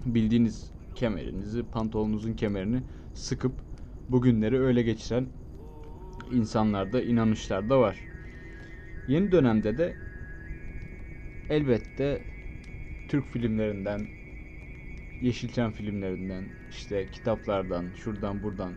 bildiğiniz 0.05 0.71
kemerinizi, 0.95 1.63
pantolonunuzun 1.63 2.33
kemerini 2.33 2.81
sıkıp 3.13 3.53
bugünleri 4.09 4.59
öyle 4.59 4.81
geçiren 4.81 5.25
insanlarda, 6.31 7.01
inanışlar 7.01 7.69
da 7.69 7.79
var. 7.79 7.97
Yeni 9.07 9.31
dönemde 9.31 9.77
de 9.77 9.93
elbette 11.49 12.21
Türk 13.07 13.31
filmlerinden, 13.31 14.07
Yeşilçam 15.21 15.71
filmlerinden, 15.71 16.43
işte 16.69 17.07
kitaplardan, 17.11 17.85
şuradan 17.95 18.43
buradan 18.43 18.73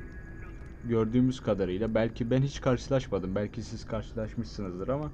gördüğümüz 0.89 1.41
kadarıyla 1.41 1.95
belki 1.95 2.31
ben 2.31 2.43
hiç 2.43 2.61
karşılaşmadım. 2.61 3.35
Belki 3.35 3.63
siz 3.63 3.85
karşılaşmışsınızdır 3.85 4.89
ama 4.89 5.11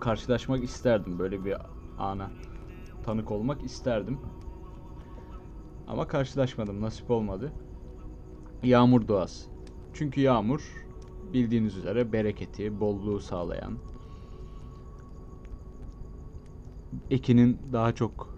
karşılaşmak 0.00 0.64
isterdim 0.64 1.18
böyle 1.18 1.44
bir 1.44 1.56
ana 1.98 2.30
tanık 3.04 3.30
olmak 3.30 3.64
isterdim. 3.64 4.18
Ama 5.86 6.06
karşılaşmadım, 6.06 6.80
nasip 6.80 7.10
olmadı. 7.10 7.52
Yağmur 8.62 9.08
doğası. 9.08 9.44
Çünkü 9.92 10.20
yağmur 10.20 10.86
bildiğiniz 11.32 11.76
üzere 11.76 12.12
bereketi, 12.12 12.80
bolluğu 12.80 13.20
sağlayan, 13.20 13.78
ekinin 17.10 17.58
daha 17.72 17.94
çok 17.94 18.36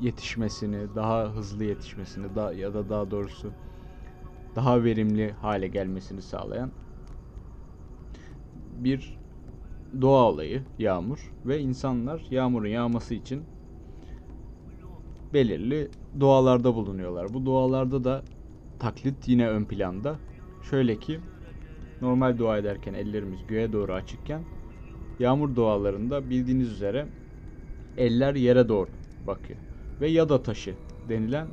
yetişmesini, 0.00 0.94
daha 0.94 1.34
hızlı 1.34 1.64
yetişmesini 1.64 2.34
da 2.34 2.54
ya 2.54 2.74
da 2.74 2.88
daha 2.88 3.10
doğrusu 3.10 3.52
daha 4.56 4.84
verimli 4.84 5.32
hale 5.32 5.68
gelmesini 5.68 6.22
sağlayan 6.22 6.70
bir 8.76 9.18
doğa 10.00 10.30
olayı 10.30 10.62
yağmur 10.78 11.32
ve 11.46 11.60
insanlar 11.60 12.22
yağmurun 12.30 12.68
yağması 12.68 13.14
için 13.14 13.42
belirli 15.34 15.90
dualarda 16.20 16.74
bulunuyorlar. 16.74 17.34
Bu 17.34 17.46
dualarda 17.46 18.04
da 18.04 18.22
taklit 18.78 19.28
yine 19.28 19.48
ön 19.48 19.64
planda. 19.64 20.16
Şöyle 20.70 20.96
ki 20.96 21.20
normal 22.00 22.38
dua 22.38 22.58
ederken 22.58 22.94
ellerimiz 22.94 23.46
göğe 23.48 23.72
doğru 23.72 23.92
açıkken 23.92 24.42
yağmur 25.18 25.56
dualarında 25.56 26.30
bildiğiniz 26.30 26.72
üzere 26.72 27.06
eller 27.96 28.34
yere 28.34 28.68
doğru 28.68 28.90
bakıyor. 29.26 29.58
Ve 30.00 30.08
yada 30.08 30.42
taşı 30.42 30.74
denilen 31.08 31.46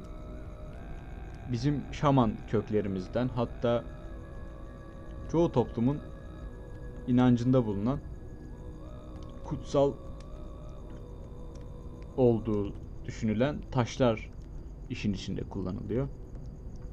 bizim 1.52 1.84
şaman 1.92 2.34
köklerimizden 2.48 3.28
hatta 3.28 3.84
çoğu 5.32 5.52
toplumun 5.52 6.00
inancında 7.08 7.66
bulunan 7.66 8.00
kutsal 9.46 9.94
olduğu 12.18 12.74
düşünülen 13.06 13.62
taşlar 13.72 14.30
işin 14.90 15.14
içinde 15.14 15.42
kullanılıyor. 15.44 16.08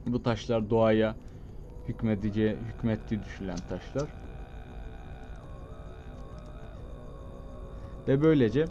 Bu 0.07 0.23
taşlar 0.23 0.71
doğaya 0.71 1.17
hükmedici, 1.89 2.57
hükmettiği 2.69 3.23
düşünülen 3.23 3.59
taşlar. 3.69 4.09
Ve 8.09 8.23
böylece 8.23 8.65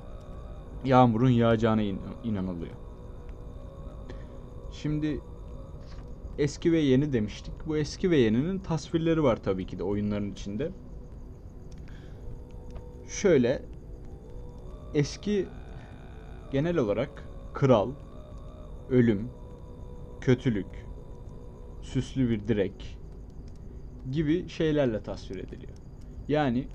yağmurun 0.86 1.30
yağacağına 1.30 1.82
in- 1.82 2.00
inanılıyor. 2.24 2.76
Şimdi 4.72 5.22
eski 6.38 6.72
ve 6.72 6.80
yeni 6.80 7.14
demiştik. 7.14 7.54
Bu 7.66 7.78
eski 7.78 8.12
ve 8.12 8.18
yeninin 8.18 8.60
tasvirleri 8.60 9.24
var 9.24 9.44
tabii 9.44 9.66
ki 9.66 9.80
de 9.80 9.84
oyunların 9.84 10.32
içinde. 10.32 10.72
Şöyle 13.08 13.62
eski 14.94 15.48
genel 16.52 16.78
olarak 16.78 17.24
kral, 17.54 17.92
ölüm, 18.90 19.30
kötülük, 20.22 20.86
süslü 21.82 22.30
bir 22.30 22.48
direk 22.48 22.98
gibi 24.12 24.50
şeylerle 24.50 25.04
tasvir 25.04 25.36
ediliyor. 25.36 25.74
Yani 26.28 26.68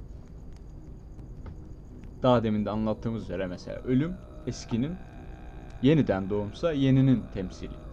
daha 2.23 2.44
demin 2.44 2.64
de 2.64 2.70
anlattığımız 2.70 3.23
üzere 3.23 3.46
mesela 3.46 3.79
ölüm 3.79 4.16
eskinin 4.46 4.96
yeniden 5.83 6.31
doğumsa 6.31 6.73
yeninin 6.73 7.23
temsili. 7.35 7.89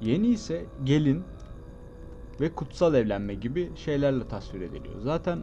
Yeni 0.00 0.26
ise 0.26 0.64
gelin 0.84 1.22
ve 2.40 2.54
kutsal 2.54 2.94
evlenme 2.94 3.34
gibi 3.34 3.70
şeylerle 3.76 4.28
tasvir 4.28 4.60
ediliyor. 4.60 5.00
Zaten 5.00 5.42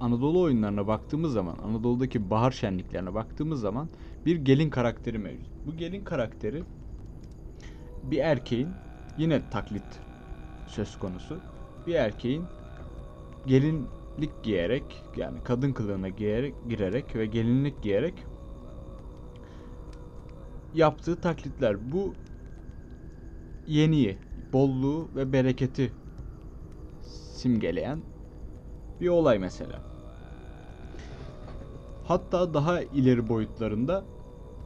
Anadolu 0.00 0.40
oyunlarına 0.40 0.86
baktığımız 0.86 1.32
zaman, 1.32 1.56
Anadolu'daki 1.64 2.30
bahar 2.30 2.50
şenliklerine 2.50 3.14
baktığımız 3.14 3.60
zaman 3.60 3.88
bir 4.26 4.36
gelin 4.36 4.70
karakteri 4.70 5.18
mevcut. 5.18 5.50
Bu 5.66 5.76
gelin 5.76 6.04
karakteri 6.04 6.62
bir 8.02 8.18
erkeğin 8.18 8.68
yine 9.18 9.50
taklit 9.50 10.00
söz 10.66 10.98
konusu. 10.98 11.40
Bir 11.86 11.94
erkeğin 11.94 12.44
gelinlik 13.46 14.42
giyerek 14.42 15.02
yani 15.16 15.38
kadın 15.44 15.72
kılığına 15.72 16.08
giyerek 16.08 16.54
girerek 16.68 17.16
ve 17.16 17.26
gelinlik 17.26 17.82
giyerek 17.82 18.14
yaptığı 20.74 21.20
taklitler. 21.20 21.92
Bu 21.92 22.14
yeniyi, 23.66 24.18
bolluğu 24.52 25.10
ve 25.16 25.32
bereketi 25.32 25.92
simgeleyen 27.02 28.02
bir 29.00 29.08
olay 29.08 29.38
mesela. 29.38 29.82
Hatta 32.04 32.54
daha 32.54 32.82
ileri 32.82 33.28
boyutlarında 33.28 34.04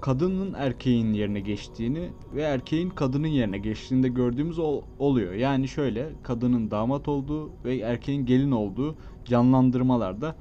kadının 0.00 0.54
erkeğin 0.54 1.12
yerine 1.12 1.40
geçtiğini 1.40 2.12
ve 2.34 2.42
erkeğin 2.42 2.90
kadının 2.90 3.26
yerine 3.28 3.58
geçtiğini 3.58 4.02
de 4.02 4.08
gördüğümüz 4.08 4.58
ol- 4.58 4.82
oluyor. 4.98 5.32
Yani 5.32 5.68
şöyle 5.68 6.12
kadının 6.22 6.70
damat 6.70 7.08
olduğu 7.08 7.50
ve 7.64 7.78
erkeğin 7.78 8.26
gelin 8.26 8.50
olduğu 8.50 8.96
canlandırmalar 9.24 10.20
da 10.20 10.36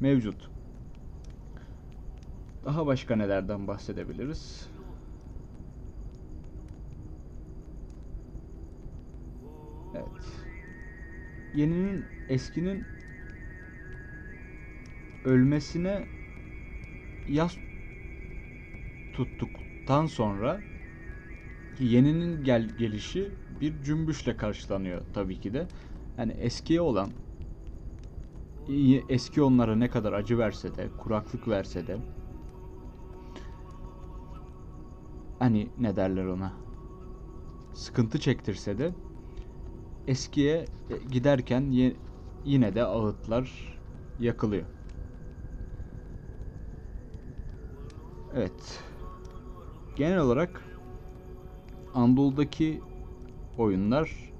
mevcut. 0.00 0.48
Daha 2.64 2.86
başka 2.86 3.16
nelerden 3.16 3.66
bahsedebiliriz? 3.66 4.67
Evet. 9.98 10.08
Yeninin 11.54 12.04
eskinin 12.28 12.84
ölmesine 15.24 16.04
yas 17.28 17.56
tuttuktan 19.12 20.06
sonra 20.06 20.60
yeninin 21.78 22.44
gel 22.44 22.68
gelişi 22.68 23.30
bir 23.60 23.82
cümbüşle 23.82 24.36
karşılanıyor 24.36 25.00
tabii 25.14 25.40
ki 25.40 25.54
de. 25.54 25.66
Yani 26.18 26.32
eskiye 26.32 26.80
olan 26.80 27.10
eski 29.08 29.42
onlara 29.42 29.76
ne 29.76 29.90
kadar 29.90 30.12
acı 30.12 30.38
verse 30.38 30.76
de, 30.76 30.88
kuraklık 30.98 31.48
verse 31.48 31.86
de 31.86 31.96
hani 35.38 35.68
ne 35.78 35.96
derler 35.96 36.24
ona 36.24 36.52
sıkıntı 37.74 38.20
çektirse 38.20 38.78
de 38.78 38.92
eskiye 40.08 40.66
e, 40.90 40.96
giderken 41.10 41.92
yine 42.44 42.74
de 42.74 42.84
ağıtlar 42.84 43.78
yakılıyor. 44.18 44.66
Evet. 48.34 48.82
Genel 49.96 50.18
olarak 50.18 50.62
Anadolu'daki 51.94 52.80
oyunlar 53.58 54.32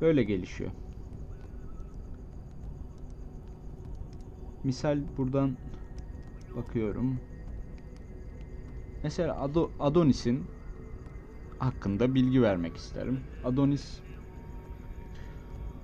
böyle 0.00 0.22
gelişiyor. 0.22 0.70
Misal 4.64 4.98
buradan 5.16 5.56
bakıyorum. 6.56 7.20
Mesela 9.02 9.34
Ado- 9.34 9.70
Adonis'in 9.78 10.46
hakkında 11.60 12.14
bilgi 12.14 12.42
vermek 12.42 12.76
isterim. 12.76 13.20
Adonis 13.44 13.98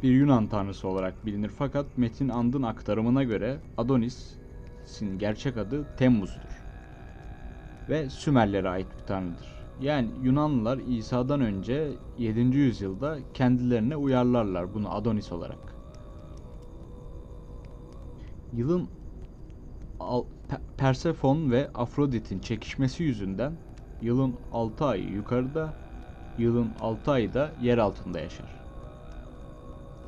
bir 0.02 0.10
Yunan 0.10 0.46
tanrısı 0.46 0.88
olarak 0.88 1.26
bilinir 1.26 1.48
fakat 1.48 1.86
Metin 1.96 2.28
And'ın 2.28 2.62
aktarımına 2.62 3.24
göre 3.24 3.58
Adonis'in 3.76 5.18
gerçek 5.18 5.56
adı 5.56 5.96
Temmuz'dur. 5.96 6.62
Ve 7.88 8.10
Sümerlere 8.10 8.68
ait 8.68 8.86
bir 9.00 9.06
tanrıdır. 9.06 9.56
Yani 9.80 10.08
Yunanlılar 10.22 10.78
İsa'dan 10.78 11.40
önce 11.40 11.92
7. 12.18 12.40
yüzyılda 12.40 13.18
kendilerine 13.34 13.96
uyarlarlar 13.96 14.74
bunu 14.74 14.94
Adonis 14.94 15.32
olarak. 15.32 15.58
Yılın 18.52 18.88
Persefon 20.76 21.50
ve 21.50 21.70
Afrodit'in 21.74 22.38
çekişmesi 22.38 23.02
yüzünden 23.02 23.52
yılın 24.02 24.35
6 24.52 24.85
ayı 24.85 25.09
yukarıda, 25.09 25.74
yılın 26.38 26.72
6 26.80 27.11
ayı 27.11 27.35
da 27.35 27.52
yer 27.62 27.78
altında 27.78 28.20
yaşar. 28.20 28.54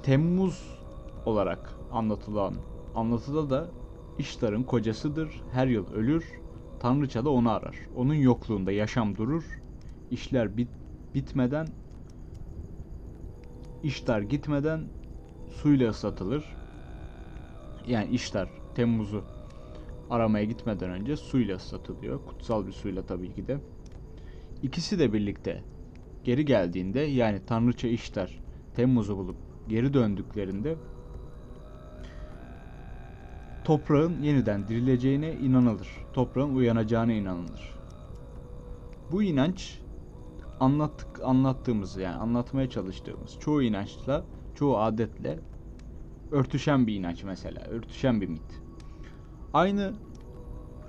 Temmuz 0.03 0.79
olarak 1.27 1.75
anlatılan 1.93 2.55
anlatıda 2.95 3.51
da 3.51 3.69
İştar'ın 4.19 4.63
kocasıdır, 4.63 5.43
her 5.53 5.67
yıl 5.67 5.93
ölür, 5.93 6.25
Tanrıça 6.81 7.25
da 7.25 7.31
onu 7.31 7.51
arar. 7.51 7.77
Onun 7.97 8.15
yokluğunda 8.15 8.73
yaşam 8.73 9.17
durur, 9.17 9.45
işler 10.11 10.57
bit 10.57 10.69
bitmeden, 11.15 11.69
İştar 13.83 14.21
gitmeden 14.21 14.81
suyla 15.63 15.91
ıslatılır. 15.91 16.45
Yani 17.87 18.11
İştar 18.11 18.49
Temmuz'u 18.75 19.25
aramaya 20.11 20.45
gitmeden 20.45 20.91
önce 20.91 21.17
suyla 21.17 21.57
ıslatılıyor. 21.57 22.21
Kutsal 22.27 22.67
bir 22.67 22.73
suyla 22.73 23.03
tabii 23.07 23.35
ki 23.35 23.47
de. 23.47 23.59
İkisi 24.63 24.99
de 24.99 25.13
birlikte 25.13 25.63
geri 26.25 26.45
geldiğinde 26.45 27.01
yani 27.01 27.41
Tanrıça 27.47 27.89
İştar 27.89 28.41
Temmuz'u 28.75 29.17
bulup 29.17 29.37
geri 29.69 29.95
döndüklerinde 29.95 30.77
toprağın 33.65 34.23
yeniden 34.23 34.69
dirileceğine 34.69 35.33
inanılır. 35.33 35.89
Toprağın 36.13 36.55
uyanacağına 36.55 37.13
inanılır. 37.13 37.75
Bu 39.13 39.23
inanç 39.23 39.79
anlattık 40.61 41.23
anlattığımız 41.25 41.97
yani 41.97 42.17
anlatmaya 42.17 42.71
çalıştığımız 42.71 43.39
çoğu 43.41 43.63
inançla, 43.63 44.25
çoğu 44.55 44.79
adetle 44.79 45.39
örtüşen 46.31 46.87
bir 46.87 46.95
inanç 46.95 47.25
mesela, 47.25 47.61
örtüşen 47.61 48.21
bir 48.21 48.29
mit. 48.29 48.63
Aynı 49.55 49.93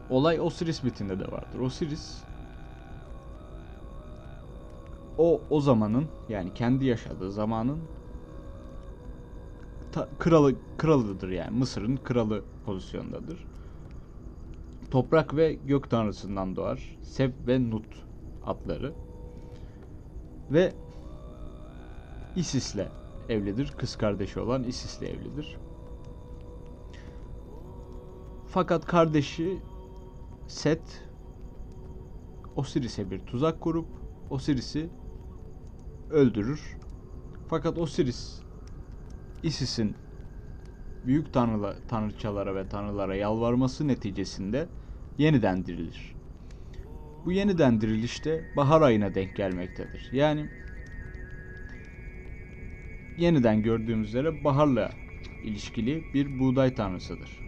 olay 0.10 0.39
Osiris 0.39 0.84
mitinde 0.84 1.19
de 1.19 1.32
vardır. 1.32 1.60
Osiris 1.60 2.23
o 5.19 5.41
o 5.49 5.62
zamanın 5.62 6.08
yani 6.29 6.53
kendi 6.53 6.86
yaşadığı 6.86 7.32
zamanın 7.32 7.79
ta- 9.91 10.10
kralı 10.19 10.55
kralıdır 10.77 11.29
yani 11.29 11.58
Mısır'ın 11.58 11.95
kralı 11.95 12.43
pozisyondadır. 12.65 13.47
Toprak 14.91 15.36
ve 15.36 15.53
gök 15.53 15.89
tanrısından 15.89 16.55
doğar. 16.55 16.97
Seb 17.01 17.34
ve 17.47 17.69
Nut 17.69 17.86
adları. 18.45 18.93
Ve 20.51 20.73
Isis'le 22.36 22.88
evlidir. 23.29 23.73
Kız 23.77 23.95
kardeşi 23.95 24.39
olan 24.39 24.63
Isis'le 24.63 25.01
evlidir. 25.01 25.58
Fakat 28.47 28.86
kardeşi 28.86 29.60
Set 30.47 31.03
Osiris'e 32.55 33.12
bir 33.12 33.19
tuzak 33.19 33.62
kurup 33.62 33.88
Osiris'i 34.29 34.89
öldürür. 36.09 36.77
Fakat 37.47 37.77
Osiris 37.77 38.41
Isis'in 39.43 39.95
büyük 41.05 41.33
tanrıla, 41.33 41.75
tanrıçalara 41.87 42.55
ve 42.55 42.69
tanrılara 42.69 43.15
yalvarması 43.15 43.87
neticesinde 43.87 44.67
yeniden 45.17 45.65
dirilir. 45.65 46.15
Bu 47.25 47.31
yeniden 47.31 47.81
dirilişte 47.81 48.45
bahar 48.55 48.81
ayına 48.81 49.15
denk 49.15 49.35
gelmektedir. 49.35 50.09
Yani 50.11 50.49
yeniden 53.17 53.61
gördüğümüz 53.61 54.09
üzere 54.09 54.43
baharla 54.43 54.91
ilişkili 55.43 56.03
bir 56.13 56.39
buğday 56.39 56.75
tanrısıdır. 56.75 57.39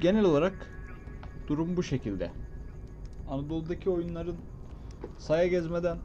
Genel 0.00 0.24
olarak 0.24 0.70
durum 1.48 1.76
bu 1.76 1.82
şekilde. 1.82 2.30
Anadolu'daki 3.28 3.90
oyunların 3.90 4.36
Saya 5.18 5.46
gezmeden 5.46 5.98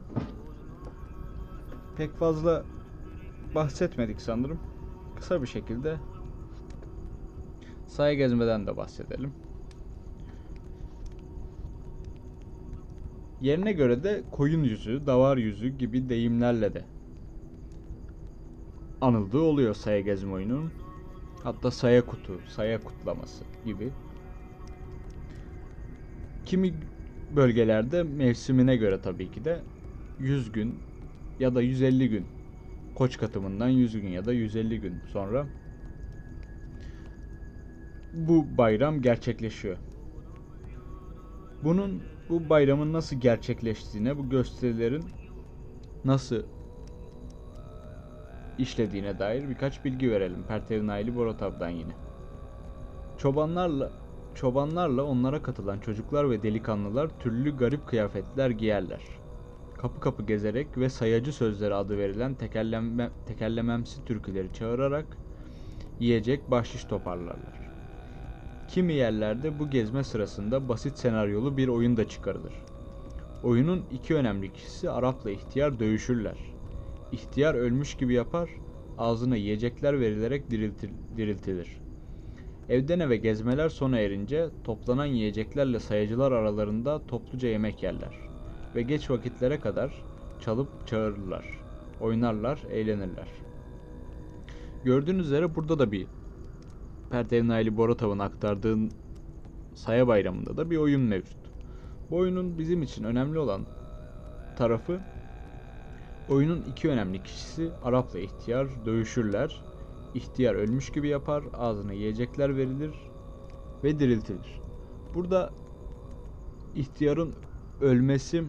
pek 1.98 2.16
fazla 2.16 2.64
bahsetmedik 3.54 4.20
sanırım. 4.20 4.58
Kısa 5.16 5.42
bir 5.42 5.46
şekilde 5.46 5.96
Saya 7.86 8.14
gezmeden 8.14 8.66
de 8.66 8.76
bahsedelim. 8.76 9.32
Yerine 13.40 13.72
göre 13.72 14.02
de 14.02 14.22
koyun 14.32 14.64
yüzü, 14.64 15.06
davar 15.06 15.36
yüzü 15.36 15.68
gibi 15.68 16.08
deyimlerle 16.08 16.74
de 16.74 16.84
anıldığı 19.00 19.40
oluyor 19.40 19.74
saya 19.74 20.00
gezme 20.00 20.32
oyunun. 20.32 20.70
Hatta 21.42 21.70
saya 21.70 22.06
kutu, 22.06 22.40
saya 22.48 22.80
kutlaması 22.80 23.44
gibi. 23.64 23.90
Kimi 26.46 26.74
bölgelerde 27.36 28.02
mevsimine 28.02 28.76
göre 28.76 29.00
tabii 29.00 29.30
ki 29.30 29.44
de 29.44 29.60
100 30.18 30.52
gün 30.52 30.87
ya 31.40 31.54
da 31.54 31.62
150 31.62 32.08
gün 32.08 32.26
koç 32.94 33.18
katımından 33.18 33.68
100 33.68 34.00
gün 34.00 34.08
ya 34.08 34.24
da 34.24 34.32
150 34.32 34.80
gün 34.80 34.94
sonra 35.12 35.46
bu 38.12 38.58
bayram 38.58 39.02
gerçekleşiyor. 39.02 39.76
Bunun 41.64 42.02
bu 42.28 42.48
bayramın 42.48 42.92
nasıl 42.92 43.16
gerçekleştiğine, 43.16 44.18
bu 44.18 44.28
gösterilerin 44.28 45.04
nasıl 46.04 46.42
işlediğine 48.58 49.18
dair 49.18 49.48
birkaç 49.48 49.84
bilgi 49.84 50.10
verelim. 50.10 50.42
Pertevnaili 50.48 51.16
Borotav'dan 51.16 51.68
yine. 51.68 51.92
Çobanlarla 53.18 53.92
çobanlarla 54.34 55.04
onlara 55.04 55.42
katılan 55.42 55.78
çocuklar 55.78 56.30
ve 56.30 56.42
delikanlılar 56.42 57.08
türlü 57.20 57.56
garip 57.56 57.86
kıyafetler 57.86 58.50
giyerler. 58.50 59.00
Kapı 59.78 60.00
kapı 60.00 60.22
gezerek 60.22 60.78
ve 60.78 60.88
sayacı 60.88 61.32
sözleri 61.32 61.74
adı 61.74 61.98
verilen 61.98 62.34
tekerleme, 62.34 63.10
tekerlememsi 63.26 64.04
türküleri 64.04 64.52
çağırarak 64.52 65.06
yiyecek 66.00 66.50
bahşiş 66.50 66.84
toparlarlar. 66.84 67.58
Kimi 68.68 68.92
yerlerde 68.94 69.58
bu 69.58 69.70
gezme 69.70 70.04
sırasında 70.04 70.68
basit 70.68 70.98
senaryolu 70.98 71.56
bir 71.56 71.68
oyun 71.68 71.96
da 71.96 72.08
çıkarılır. 72.08 72.52
Oyunun 73.42 73.84
iki 73.92 74.14
önemli 74.14 74.52
kişisi 74.52 74.90
Arap'la 74.90 75.30
ihtiyar 75.30 75.80
dövüşürler. 75.80 76.36
İhtiyar 77.12 77.54
ölmüş 77.54 77.94
gibi 77.94 78.14
yapar, 78.14 78.50
ağzına 78.98 79.36
yiyecekler 79.36 80.00
verilerek 80.00 80.50
diriltir, 80.50 80.90
diriltilir. 81.16 81.68
Evden 82.68 83.00
eve 83.00 83.16
gezmeler 83.16 83.68
sona 83.68 83.98
erince 83.98 84.48
toplanan 84.64 85.06
yiyeceklerle 85.06 85.80
sayıcılar 85.80 86.32
aralarında 86.32 87.06
topluca 87.06 87.48
yemek 87.48 87.82
yerler 87.82 88.27
ve 88.74 88.82
geç 88.82 89.10
vakitlere 89.10 89.60
kadar 89.60 90.02
çalıp 90.40 90.86
çağırırlar, 90.86 91.44
oynarlar, 92.00 92.58
eğlenirler. 92.70 93.28
Gördüğünüz 94.84 95.26
üzere 95.26 95.54
burada 95.54 95.78
da 95.78 95.92
bir 95.92 96.06
Pertevnaili 97.10 97.76
Boratav'ın 97.76 98.18
aktardığın 98.18 98.90
Saya 99.74 100.06
Bayramı'nda 100.06 100.56
da 100.56 100.70
bir 100.70 100.76
oyun 100.76 101.00
mevcut. 101.00 101.38
Bu 102.10 102.16
oyunun 102.16 102.58
bizim 102.58 102.82
için 102.82 103.04
önemli 103.04 103.38
olan 103.38 103.66
tarafı 104.56 105.00
oyunun 106.28 106.62
iki 106.70 106.88
önemli 106.88 107.22
kişisi 107.22 107.70
Arap'la 107.84 108.18
ihtiyar 108.18 108.68
dövüşürler. 108.86 109.64
İhtiyar 110.14 110.54
ölmüş 110.54 110.90
gibi 110.90 111.08
yapar, 111.08 111.44
ağzına 111.58 111.92
yiyecekler 111.92 112.56
verilir 112.56 112.94
ve 113.84 113.98
diriltilir. 113.98 114.60
Burada 115.14 115.50
ihtiyarın 116.74 117.34
ölmesi 117.80 118.44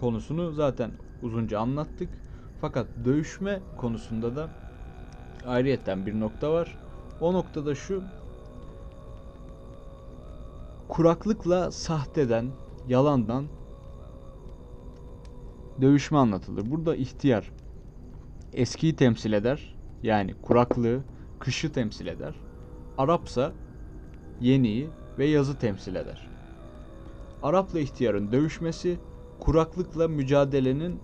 konusunu 0.00 0.52
zaten 0.52 0.90
uzunca 1.22 1.60
anlattık. 1.60 2.08
Fakat 2.60 2.86
dövüşme 3.04 3.60
konusunda 3.76 4.36
da 4.36 4.50
ayrıyetten 5.46 6.06
bir 6.06 6.20
nokta 6.20 6.52
var. 6.52 6.78
O 7.20 7.32
noktada 7.32 7.74
şu 7.74 8.02
kuraklıkla 10.88 11.70
sahteden, 11.70 12.46
yalandan 12.88 13.46
dövüşme 15.80 16.18
anlatılır. 16.18 16.70
Burada 16.70 16.96
ihtiyar 16.96 17.50
eskiyi 18.52 18.96
temsil 18.96 19.32
eder. 19.32 19.74
Yani 20.02 20.34
kuraklığı, 20.42 21.00
kışı 21.38 21.72
temsil 21.72 22.06
eder. 22.06 22.34
Arapsa 22.98 23.52
yeniyi 24.40 24.88
ve 25.18 25.26
yazı 25.26 25.58
temsil 25.58 25.94
eder. 25.94 26.31
Arapla 27.42 27.80
ihtiyarın 27.80 28.32
dövüşmesi 28.32 28.98
kuraklıkla 29.40 30.08
mücadelenin 30.08 31.00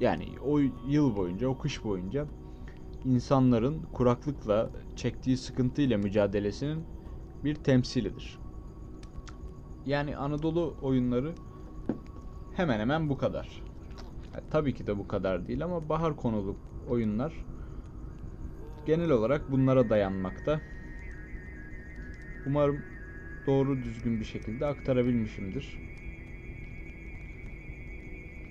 yani 0.00 0.26
o 0.44 0.58
yıl 0.88 1.16
boyunca, 1.16 1.48
o 1.48 1.58
kış 1.58 1.84
boyunca 1.84 2.26
insanların 3.04 3.82
kuraklıkla 3.92 4.70
çektiği 4.96 5.36
sıkıntıyla 5.36 5.98
mücadelesinin 5.98 6.84
bir 7.44 7.54
temsilidir. 7.54 8.38
Yani 9.86 10.16
Anadolu 10.16 10.74
oyunları 10.82 11.34
hemen 12.52 12.80
hemen 12.80 13.08
bu 13.08 13.18
kadar. 13.18 13.62
Ya, 14.34 14.40
tabii 14.50 14.74
ki 14.74 14.86
de 14.86 14.98
bu 14.98 15.08
kadar 15.08 15.46
değil 15.46 15.64
ama 15.64 15.88
bahar 15.88 16.16
konulu 16.16 16.56
oyunlar 16.88 17.44
genel 18.86 19.10
olarak 19.10 19.50
bunlara 19.50 19.90
dayanmakta. 19.90 20.60
Umarım 22.46 22.82
doğru 23.50 23.82
düzgün 23.82 24.20
bir 24.20 24.24
şekilde 24.24 24.66
aktarabilmişimdir. 24.66 25.78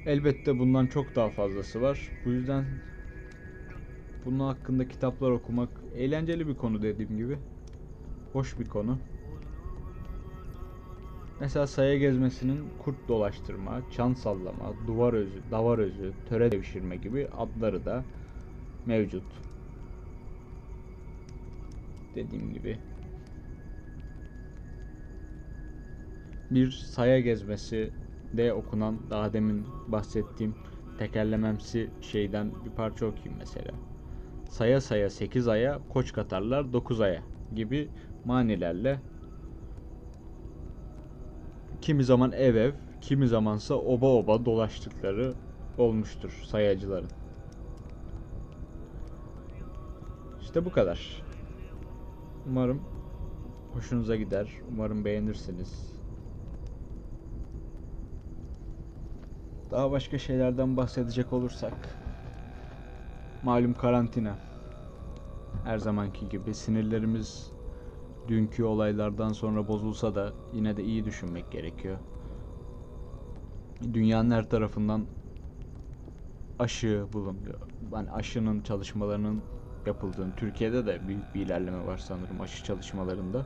Elbette 0.05 0.59
bundan 0.59 0.87
çok 0.87 1.15
daha 1.15 1.29
fazlası 1.29 1.81
var. 1.81 2.09
Bu 2.25 2.31
yüzden 2.31 2.65
bunun 4.25 4.39
hakkında 4.39 4.87
kitaplar 4.87 5.31
okumak 5.31 5.69
eğlenceli 5.95 6.47
bir 6.47 6.55
konu 6.55 6.81
dediğim 6.81 7.17
gibi. 7.17 7.37
Hoş 8.33 8.59
bir 8.59 8.65
konu. 8.65 8.97
Mesela 11.39 11.67
saya 11.67 11.97
gezmesinin 11.97 12.59
kurt 12.83 13.07
dolaştırma, 13.07 13.81
çan 13.91 14.13
sallama, 14.13 14.73
duvar 14.87 15.13
özü, 15.13 15.41
davar 15.51 15.77
özü, 15.79 16.13
töre 16.29 16.51
devşirme 16.51 16.95
gibi 16.95 17.27
adları 17.37 17.85
da 17.85 18.03
mevcut. 18.85 19.23
Dediğim 22.15 22.53
gibi. 22.53 22.88
Bir 26.51 26.71
saya 26.71 27.19
gezmesi 27.19 27.91
de 28.33 28.53
okunan 28.53 28.97
daha 29.09 29.33
demin 29.33 29.67
bahsettiğim 29.87 30.55
tekerlememsi 30.97 31.89
şeyden 32.01 32.51
bir 32.65 32.71
parça 32.71 33.05
okuyayım 33.05 33.35
mesela. 33.37 33.71
Saya 34.49 34.81
saya 34.81 35.09
8 35.09 35.47
aya, 35.47 35.79
koç 35.89 36.13
katarlar 36.13 36.73
9 36.73 37.01
aya 37.01 37.23
gibi 37.55 37.89
manilerle 38.25 38.99
kimi 41.81 42.03
zaman 42.03 42.31
ev 42.31 42.55
ev, 42.55 42.71
kimi 43.01 43.27
zamansa 43.27 43.75
oba 43.75 44.07
oba 44.07 44.45
dolaştıkları 44.45 45.33
olmuştur 45.77 46.43
sayacıların. 46.45 47.09
İşte 50.41 50.65
bu 50.65 50.71
kadar. 50.71 51.21
Umarım 52.47 52.81
hoşunuza 53.73 54.15
gider. 54.15 54.49
Umarım 54.73 55.05
beğenirsiniz. 55.05 55.98
Daha 59.71 59.91
başka 59.91 60.17
şeylerden 60.17 60.77
bahsedecek 60.77 61.33
olursak 61.33 61.73
malum 63.43 63.73
karantina. 63.73 64.35
Her 65.63 65.77
zamanki 65.77 66.29
gibi 66.29 66.53
sinirlerimiz 66.53 67.51
dünkü 68.27 68.63
olaylardan 68.63 69.33
sonra 69.33 69.67
bozulsa 69.67 70.15
da 70.15 70.33
yine 70.53 70.77
de 70.77 70.83
iyi 70.83 71.05
düşünmek 71.05 71.51
gerekiyor. 71.51 71.97
Dünyanın 73.93 74.31
her 74.31 74.49
tarafından 74.49 75.05
aşı 76.59 77.05
bulunuyor. 77.13 77.59
Yani 77.93 78.11
aşının 78.11 78.61
çalışmalarının 78.61 79.41
yapıldığını, 79.85 80.35
Türkiye'de 80.35 80.85
de 80.85 81.07
büyük 81.07 81.35
bir 81.35 81.45
ilerleme 81.45 81.85
var 81.85 81.97
sanırım 81.97 82.41
aşı 82.41 82.63
çalışmalarında. 82.63 83.45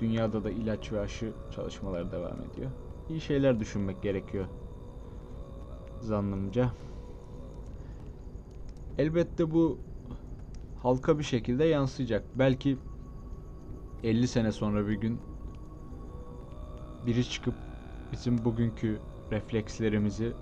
Dünyada 0.00 0.44
da 0.44 0.50
ilaç 0.50 0.92
ve 0.92 1.00
aşı 1.00 1.32
çalışmaları 1.50 2.12
devam 2.12 2.40
ediyor. 2.52 2.70
İyi 3.08 3.20
şeyler 3.20 3.60
düşünmek 3.60 4.02
gerekiyor 4.02 4.46
zannımca. 6.00 6.70
Elbette 8.98 9.50
bu 9.50 9.78
halka 10.82 11.18
bir 11.18 11.24
şekilde 11.24 11.64
yansıyacak. 11.64 12.24
Belki 12.34 12.76
50 14.02 14.28
sene 14.28 14.52
sonra 14.52 14.88
bir 14.88 14.94
gün 14.94 15.18
biri 17.06 17.28
çıkıp 17.30 17.54
bizim 18.12 18.44
bugünkü 18.44 19.00
reflekslerimizi 19.30 20.32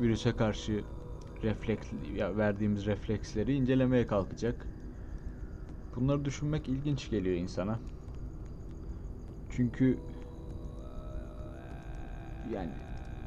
virüse 0.00 0.36
karşı 0.36 0.84
refleks 1.42 1.86
verdiğimiz 2.18 2.86
refleksleri 2.86 3.54
incelemeye 3.54 4.06
kalkacak. 4.06 4.66
Bunları 5.96 6.24
düşünmek 6.24 6.68
ilginç 6.68 7.10
geliyor 7.10 7.36
insana. 7.36 7.78
Çünkü 9.50 9.98
yani 12.52 12.70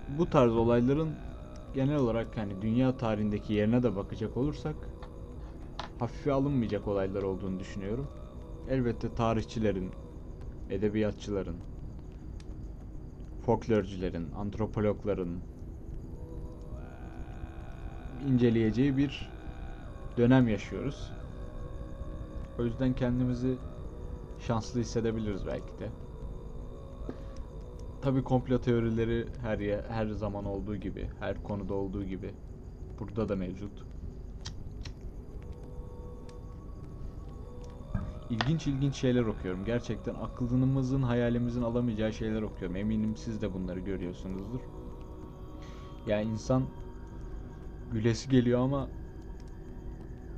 bu 0.08 0.30
tarz 0.30 0.52
olayların 0.52 1.10
genel 1.74 1.96
olarak 1.96 2.38
hani 2.38 2.62
dünya 2.62 2.98
tarihindeki 2.98 3.54
yerine 3.54 3.84
de 3.84 3.96
bakacak 3.96 4.38
olursak 4.38 4.76
hafife 6.00 6.32
alınmayacak 6.32 6.88
olaylar 6.88 7.24
olduğunu 7.24 7.60
düşünüyorum. 7.60 8.08
Elbette 8.70 9.16
tarihçilerin, 9.16 9.92
edebiyatçıların, 10.70 11.56
folklorcuların, 13.46 14.32
antropologların 14.32 15.40
inceleyeceği 18.28 18.98
bir 18.98 19.30
dönem 20.18 20.48
yaşıyoruz. 20.48 21.12
O 22.60 22.64
yüzden 22.64 22.94
kendimizi 22.94 23.56
şanslı 24.40 24.80
hissedebiliriz 24.80 25.46
belki 25.46 25.80
de. 25.80 26.05
Tabi 28.06 28.24
komplo 28.24 28.62
teorileri 28.62 29.28
her 29.42 29.60
ye- 29.60 29.84
her 29.88 30.08
zaman 30.08 30.46
olduğu 30.46 30.76
gibi, 30.76 31.10
her 31.20 31.44
konuda 31.44 31.74
olduğu 31.74 32.04
gibi 32.04 32.34
burada 33.00 33.30
da 33.30 33.36
mevcut. 33.36 33.72
İlginç 38.30 38.68
ilginç 38.68 38.96
şeyler 38.96 39.22
okuyorum. 39.22 39.66
Gerçekten 39.66 40.16
aklımızın, 40.16 41.02
hayalimizin 41.02 41.62
alamayacağı 41.62 42.14
şeyler 42.14 42.42
okuyorum. 42.42 42.76
Eminim 42.76 43.16
siz 43.18 43.42
de 43.42 43.54
bunları 43.54 43.80
görüyorsunuzdur. 43.80 44.60
Ya 46.08 46.22
insan 46.22 46.64
gülesi 47.92 48.30
geliyor 48.30 48.60
ama 48.60 48.90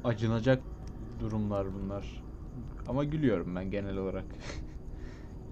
acınacak 0.03 0.63
durumlar 1.19 1.67
bunlar. 1.73 2.23
Ama 2.87 3.03
gülüyorum 3.03 3.55
ben 3.55 3.71
genel 3.71 3.97
olarak. 3.97 4.25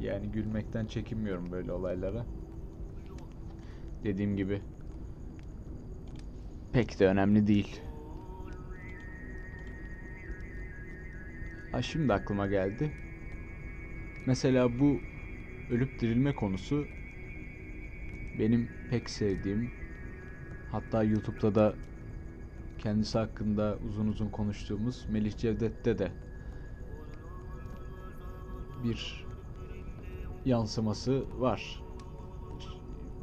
yani 0.02 0.32
gülmekten 0.32 0.86
çekinmiyorum 0.86 1.52
böyle 1.52 1.72
olaylara. 1.72 2.26
Dediğim 4.04 4.38
gibi 4.38 4.62
pek 6.74 7.00
de 7.00 7.08
önemli 7.08 7.48
değil. 7.48 7.82
Ha 11.72 11.82
şimdi 11.82 12.14
aklıma 12.14 12.48
geldi. 12.48 12.92
Mesela 14.26 14.80
bu 14.80 15.02
ölüp 15.70 16.00
dirilme 16.00 16.36
konusu 16.36 16.88
benim 18.40 18.70
pek 18.90 19.10
sevdiğim 19.10 19.72
hatta 20.72 21.04
YouTube'da 21.04 21.56
da 21.56 21.76
kendisi 22.78 23.18
hakkında 23.18 23.78
uzun 23.90 24.08
uzun 24.08 24.30
konuştuğumuz 24.30 25.06
Melih 25.10 25.38
Cevdet'te 25.38 26.00
de 26.00 26.12
bir 28.84 29.25
yansıması 30.46 31.24
var. 31.40 31.84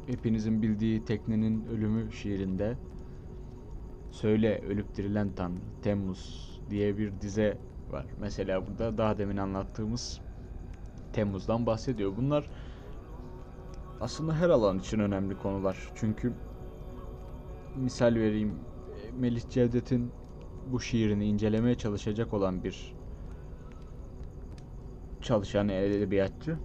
Hepinizin 0.07 0.61
bildiği 0.61 1.05
Teknenin 1.05 1.65
Ölümü 1.65 2.11
şiirinde 2.11 2.77
Söyle 4.13 4.61
ölüp 4.67 4.95
dirilen 4.95 5.29
Tanrı 5.35 5.59
Temmuz 5.81 6.51
diye 6.69 6.97
bir 6.97 7.21
dize 7.21 7.57
var. 7.91 8.05
Mesela 8.19 8.67
burada 8.67 8.97
daha 8.97 9.17
demin 9.17 9.37
anlattığımız 9.37 10.21
Temmuz'dan 11.13 11.65
bahsediyor. 11.65 12.13
Bunlar 12.17 12.49
aslında 14.01 14.35
her 14.35 14.49
alan 14.49 14.79
için 14.79 14.99
önemli 14.99 15.37
konular. 15.37 15.91
Çünkü 15.95 16.33
misal 17.75 18.15
vereyim 18.15 18.55
Melih 19.19 19.49
Cevdet'in 19.49 20.11
bu 20.71 20.79
şiirini 20.79 21.25
incelemeye 21.25 21.75
çalışacak 21.75 22.33
olan 22.33 22.63
bir 22.63 22.95
çalışan 25.21 25.69
edebiyatçı 25.69 26.57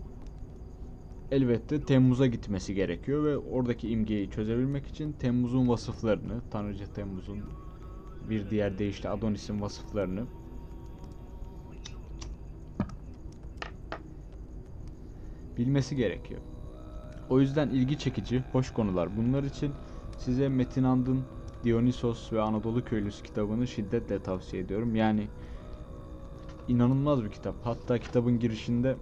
elbette 1.32 1.80
Temmuz'a 1.80 2.26
gitmesi 2.26 2.74
gerekiyor 2.74 3.24
ve 3.24 3.38
oradaki 3.38 3.88
imgeyi 3.88 4.30
çözebilmek 4.30 4.86
için 4.86 5.12
Temmuz'un 5.12 5.68
vasıflarını, 5.68 6.40
Tanrıcı 6.50 6.92
Temmuz'un 6.92 7.42
bir 8.30 8.50
diğer 8.50 8.78
deyişle 8.78 9.08
Adonis'in 9.08 9.60
vasıflarını 9.60 10.24
bilmesi 15.56 15.96
gerekiyor. 15.96 16.40
O 17.30 17.40
yüzden 17.40 17.68
ilgi 17.68 17.98
çekici, 17.98 18.44
hoş 18.52 18.72
konular. 18.72 19.16
Bunlar 19.16 19.42
için 19.42 19.72
size 20.18 20.48
Metin 20.48 20.84
And'ın 20.84 21.24
Dionysos 21.64 22.32
ve 22.32 22.40
Anadolu 22.40 22.84
Köylüsü 22.84 23.22
kitabını 23.22 23.66
şiddetle 23.66 24.22
tavsiye 24.22 24.62
ediyorum. 24.62 24.96
Yani 24.96 25.28
inanılmaz 26.68 27.24
bir 27.24 27.30
kitap. 27.30 27.54
Hatta 27.62 27.98
kitabın 27.98 28.38
girişinde 28.38 28.96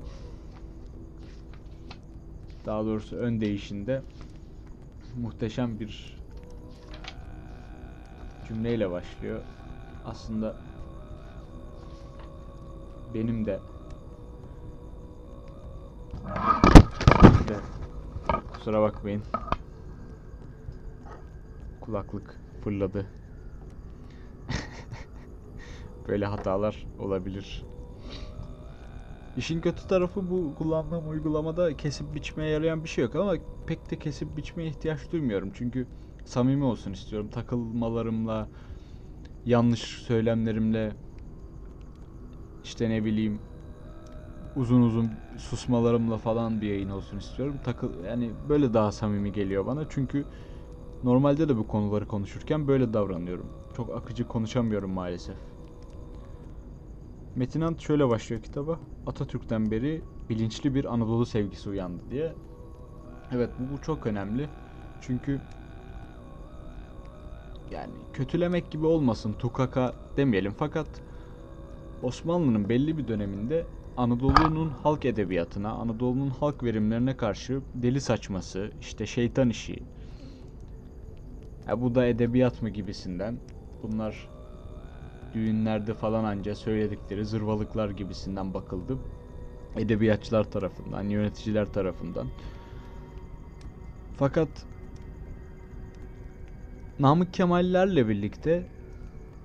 daha 2.67 2.85
doğrusu 2.85 3.17
ön 3.17 3.41
değişinde 3.41 4.03
muhteşem 5.17 5.81
bir 5.81 6.17
cümleyle 8.49 8.91
başlıyor. 8.91 9.43
Aslında 10.05 10.57
benim 13.15 13.47
de 13.47 13.61
işte, 17.41 17.57
kusura 18.53 18.83
bakmayın 18.83 19.23
kulaklık 21.81 22.41
fırladı. 22.65 23.07
Böyle 26.09 26.27
hatalar 26.27 26.87
olabilir. 26.99 27.65
İşin 29.37 29.61
kötü 29.61 29.87
tarafı 29.87 30.31
bu 30.31 30.55
kullandığım 30.55 31.09
uygulamada 31.09 31.77
kesip 31.77 32.15
biçmeye 32.15 32.51
yarayan 32.51 32.85
bir 32.85 32.89
şey 32.89 33.05
yok 33.05 33.15
ama 33.15 33.35
pek 33.67 33.91
de 33.91 33.99
kesip 33.99 34.37
biçmeye 34.37 34.69
ihtiyaç 34.71 35.13
duymuyorum. 35.13 35.51
Çünkü 35.55 35.87
samimi 36.25 36.65
olsun 36.65 36.93
istiyorum. 36.93 37.29
Takılmalarımla, 37.29 38.49
yanlış 39.47 39.81
söylemlerimle 39.81 40.93
işte 42.65 42.91
ne 42.91 43.05
bileyim 43.05 43.41
uzun 44.57 44.83
uzun 44.83 45.13
susmalarımla 45.39 46.19
falan 46.19 46.61
bir 46.61 46.67
yayın 46.69 46.89
olsun 46.89 47.19
istiyorum. 47.19 47.61
Takıl 47.65 48.05
yani 48.05 48.33
böyle 48.49 48.75
daha 48.75 48.93
samimi 48.93 49.33
geliyor 49.33 49.67
bana. 49.67 49.87
Çünkü 49.89 50.25
normalde 51.03 51.49
de 51.49 51.57
bu 51.57 51.67
konuları 51.67 52.07
konuşurken 52.07 52.69
böyle 52.69 52.93
davranıyorum. 52.93 53.47
Çok 53.77 53.97
akıcı 53.97 54.29
konuşamıyorum 54.29 54.91
maalesef. 54.91 55.56
Metin 57.37 57.61
Ant 57.61 57.81
şöyle 57.81 58.09
başlıyor 58.09 58.43
kitaba. 58.43 58.81
Atatürk'ten 59.07 59.71
beri 59.71 60.03
bilinçli 60.31 60.75
bir 60.75 60.95
Anadolu 60.95 61.27
sevgisi 61.27 61.69
uyandı 61.69 62.03
diye. 62.11 62.33
Evet 63.33 63.51
bu, 63.59 63.75
bu 63.75 63.83
çok 63.83 64.07
önemli. 64.07 64.49
Çünkü 65.01 65.41
yani 67.71 67.93
kötülemek 68.13 68.71
gibi 68.71 68.87
olmasın 68.87 69.33
tukaka 69.39 69.95
demeyelim 70.17 70.53
fakat 70.59 70.87
Osmanlı'nın 72.03 72.69
belli 72.69 72.99
bir 72.99 73.09
döneminde 73.09 73.67
Anadolu'nun 73.97 74.69
halk 74.83 75.05
edebiyatına, 75.05 75.71
Anadolu'nun 75.71 76.31
halk 76.31 76.63
verimlerine 76.63 77.17
karşı 77.17 77.61
deli 77.75 78.01
saçması, 78.01 78.71
işte 78.81 79.07
şeytan 79.07 79.51
işi, 79.51 79.83
ya 81.69 81.83
bu 81.83 81.95
da 81.95 82.07
edebiyat 82.07 82.63
mı 82.63 82.71
gibisinden 82.71 83.39
bunlar 83.83 84.29
düğünlerde 85.37 85.95
falan 85.95 86.25
anca 86.25 86.55
söyledikleri 86.55 87.25
zırvalıklar 87.25 87.91
gibisinden 87.91 88.55
bakıldı. 88.55 88.99
Edebiyatçılar 89.77 90.51
tarafından, 90.51 91.03
yöneticiler 91.03 91.73
tarafından. 91.73 92.27
Fakat 94.19 94.49
Namık 96.99 97.35
Kemal'lerle 97.35 98.09
birlikte 98.09 98.67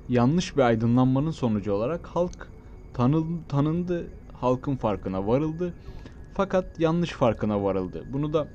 yanlış 0.09 0.57
bir 0.57 0.61
aydınlanmanın 0.61 1.31
sonucu 1.31 1.73
olarak 1.73 2.07
halk 2.07 2.47
tanın, 2.93 3.43
tanındı, 3.49 4.07
halkın 4.33 4.75
farkına 4.75 5.27
varıldı. 5.27 5.73
Fakat 6.33 6.79
yanlış 6.79 7.11
farkına 7.11 7.63
varıldı. 7.63 8.03
Bunu 8.13 8.33
da 8.33 8.47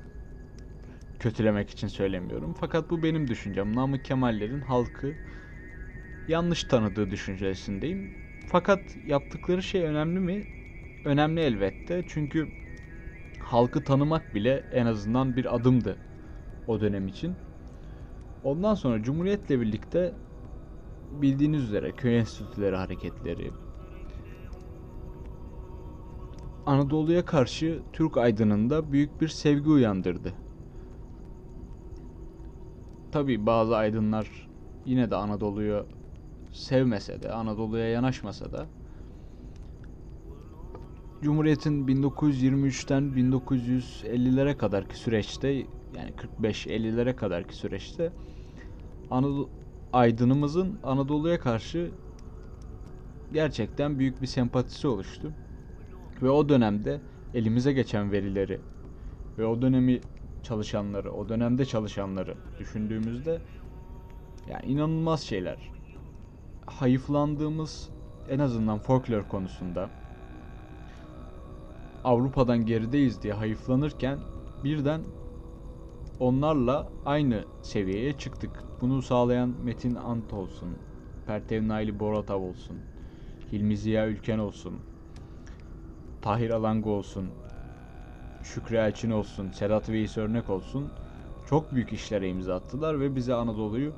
kötülemek 1.19 1.69
için 1.69 1.87
söylemiyorum. 1.87 2.55
Fakat 2.59 2.89
bu 2.89 3.03
benim 3.03 3.27
düşüncem. 3.27 3.75
Namık 3.75 4.05
Kemal'lerin 4.05 4.61
halkı 4.61 5.13
yanlış 6.27 6.63
tanıdığı 6.63 7.11
düşüncesindeyim. 7.11 8.11
Fakat 8.45 8.97
yaptıkları 9.05 9.63
şey 9.63 9.83
önemli 9.83 10.19
mi? 10.19 10.43
Önemli 11.05 11.41
elbette. 11.41 12.03
Çünkü 12.07 12.47
halkı 13.39 13.83
tanımak 13.83 14.35
bile 14.35 14.63
en 14.71 14.85
azından 14.85 15.35
bir 15.35 15.55
adımdı 15.55 15.97
o 16.67 16.81
dönem 16.81 17.07
için. 17.07 17.35
Ondan 18.43 18.73
sonra 18.73 19.03
Cumhuriyet'le 19.03 19.49
birlikte 19.49 20.13
bildiğiniz 21.21 21.63
üzere 21.63 21.91
köy 21.91 22.17
enstitüleri 22.17 22.75
hareketleri, 22.75 23.51
Anadolu'ya 26.65 27.25
karşı 27.25 27.79
Türk 27.93 28.17
aydınında 28.17 28.91
büyük 28.91 29.21
bir 29.21 29.27
sevgi 29.27 29.69
uyandırdı. 29.69 30.33
Tabi 33.11 33.45
bazı 33.45 33.75
aydınlar 33.77 34.49
yine 34.85 35.11
de 35.11 35.15
Anadolu'yu 35.15 35.85
sevmese 36.57 37.23
de, 37.23 37.31
Anadolu'ya 37.31 37.89
yanaşmasa 37.89 38.51
da 38.51 38.67
Cumhuriyet'in 41.21 41.87
1923'ten 41.87 43.03
1950'lere 43.03 44.57
kadarki 44.57 44.97
süreçte 44.97 45.47
yani 45.95 46.13
45-50'lere 46.41 47.15
kadarki 47.15 47.55
süreçte 47.55 48.11
Anadolu 49.11 49.49
aydınımızın 49.93 50.79
Anadolu'ya 50.83 51.39
karşı 51.39 51.91
gerçekten 53.33 53.99
büyük 53.99 54.21
bir 54.21 54.27
sempatisi 54.27 54.87
oluştu. 54.87 55.33
Ve 56.21 56.29
o 56.29 56.49
dönemde 56.49 57.01
elimize 57.33 57.73
geçen 57.73 58.11
verileri 58.11 58.59
ve 59.37 59.45
o 59.45 59.61
dönemi 59.61 60.01
çalışanları, 60.43 61.11
o 61.11 61.29
dönemde 61.29 61.65
çalışanları 61.65 62.35
düşündüğümüzde 62.59 63.41
yani 64.49 64.65
inanılmaz 64.65 65.21
şeyler. 65.21 65.76
Hayıflandığımız 66.67 67.89
en 68.29 68.39
azından 68.39 68.79
folklor 68.79 69.23
konusunda 69.23 69.89
Avrupa'dan 72.03 72.65
gerideyiz 72.65 73.21
diye 73.21 73.33
hayıflanırken 73.33 74.19
birden 74.63 75.01
onlarla 76.19 76.89
aynı 77.05 77.45
seviyeye 77.61 78.17
çıktık. 78.17 78.63
Bunu 78.81 79.01
sağlayan 79.01 79.53
Metin 79.63 79.95
Ant 79.95 80.33
olsun, 80.33 80.69
Pertev 81.27 81.67
Naili 81.67 81.99
Boratav 81.99 82.41
olsun, 82.41 82.77
Hilmi 83.51 83.77
Ziya 83.77 84.07
Ülken 84.07 84.39
olsun, 84.39 84.73
Tahir 86.21 86.49
Alango 86.49 86.89
olsun, 86.89 87.29
Şükrü 88.43 88.75
Elçin 88.75 89.11
olsun, 89.11 89.51
Sedat 89.51 89.89
Veys 89.89 90.17
Örnek 90.17 90.49
olsun 90.49 90.89
çok 91.49 91.71
büyük 91.71 91.93
işlere 91.93 92.29
imza 92.29 92.55
attılar 92.55 92.99
ve 92.99 93.15
bize 93.15 93.33
Anadolu'yu 93.33 93.93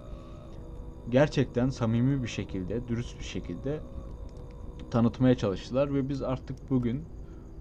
gerçekten 1.10 1.70
samimi 1.70 2.24
bir 2.24 2.28
şekilde, 2.28 2.88
dürüst 2.88 3.20
bir 3.20 3.24
şekilde 3.24 3.80
tanıtmaya 4.91 5.36
çalıştılar 5.36 5.93
ve 5.93 6.10
biz 6.10 6.22
artık 6.22 6.70
bugün 6.70 7.05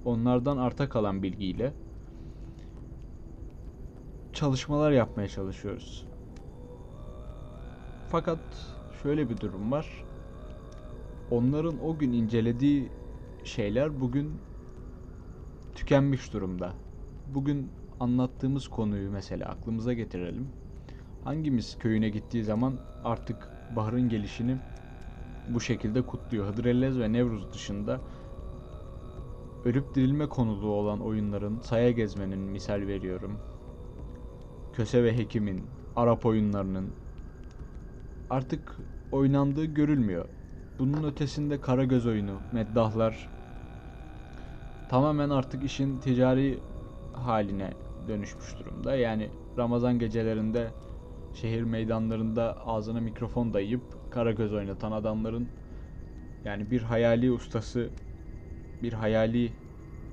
onlardan 0.05 0.57
arta 0.57 0.88
kalan 0.88 1.22
bilgiyle 1.22 1.74
çalışmalar 4.32 4.90
yapmaya 4.90 5.28
çalışıyoruz. 5.28 6.07
Fakat 8.09 8.38
şöyle 9.03 9.30
bir 9.30 9.36
durum 9.36 9.72
var. 9.72 10.05
Onların 11.30 11.84
o 11.84 11.99
gün 11.99 12.12
incelediği 12.12 12.88
şeyler 13.44 14.01
bugün 14.01 14.32
tükenmiş 15.74 16.32
durumda. 16.32 16.72
Bugün 17.34 17.70
anlattığımız 18.01 18.68
konuyu 18.68 19.11
mesela 19.11 19.49
aklımıza 19.49 19.92
getirelim. 19.92 20.49
Hangimiz 21.29 21.79
köyüne 21.79 22.09
gittiği 22.09 22.45
zaman 22.45 22.74
artık 23.05 23.37
baharın 23.76 24.09
gelişini 24.09 24.57
bu 25.49 25.61
şekilde 25.61 26.03
kutluyor. 26.03 26.47
Hıdrellez 26.47 26.99
ve 26.99 27.12
Nevruz 27.12 27.53
dışında 27.53 28.01
ölüp 29.64 29.95
dirilme 29.95 30.29
konulu 30.29 30.70
olan 30.70 31.01
oyunların 31.01 31.61
Saya 31.61 31.91
Gezme'nin 31.91 32.39
misal 32.39 32.87
veriyorum. 32.87 33.39
Köse 34.72 35.05
ve 35.05 35.16
Hekim'in, 35.16 35.64
Arap 35.97 36.26
oyunlarının 36.26 36.91
artık 38.31 38.76
oynandığı 39.12 39.64
görülmüyor. 39.64 40.24
Bunun 40.79 41.05
ötesinde 41.05 41.61
Karagöz 41.61 42.07
oyunu, 42.07 42.41
Meddahlar 42.53 43.29
tamamen 44.89 45.31
artık 45.31 45.64
işin 45.64 45.99
ticari 45.99 46.59
haline 47.12 47.72
dönüşmüş 48.09 48.59
durumda. 48.59 48.97
Yani 48.97 49.31
Ramazan 49.59 49.99
gecelerinde 49.99 50.70
şehir 51.35 51.62
meydanlarında 51.62 52.66
ağzına 52.66 53.01
mikrofon 53.01 53.55
dayayıp 53.55 53.83
Karagöz 54.11 54.53
oynatan 54.53 54.93
adamların 54.93 55.49
yani 56.45 56.70
bir 56.70 56.83
hayali 56.83 57.33
ustası 57.33 57.91
bir 58.83 58.93
hayali 58.93 59.43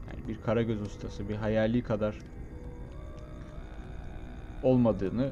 yani 0.07 0.28
bir 0.28 0.41
Karagöz 0.41 0.82
ustası 0.82 1.30
bir 1.30 1.36
hayali 1.36 1.84
kadar 1.84 2.20
olmadığını 4.63 5.32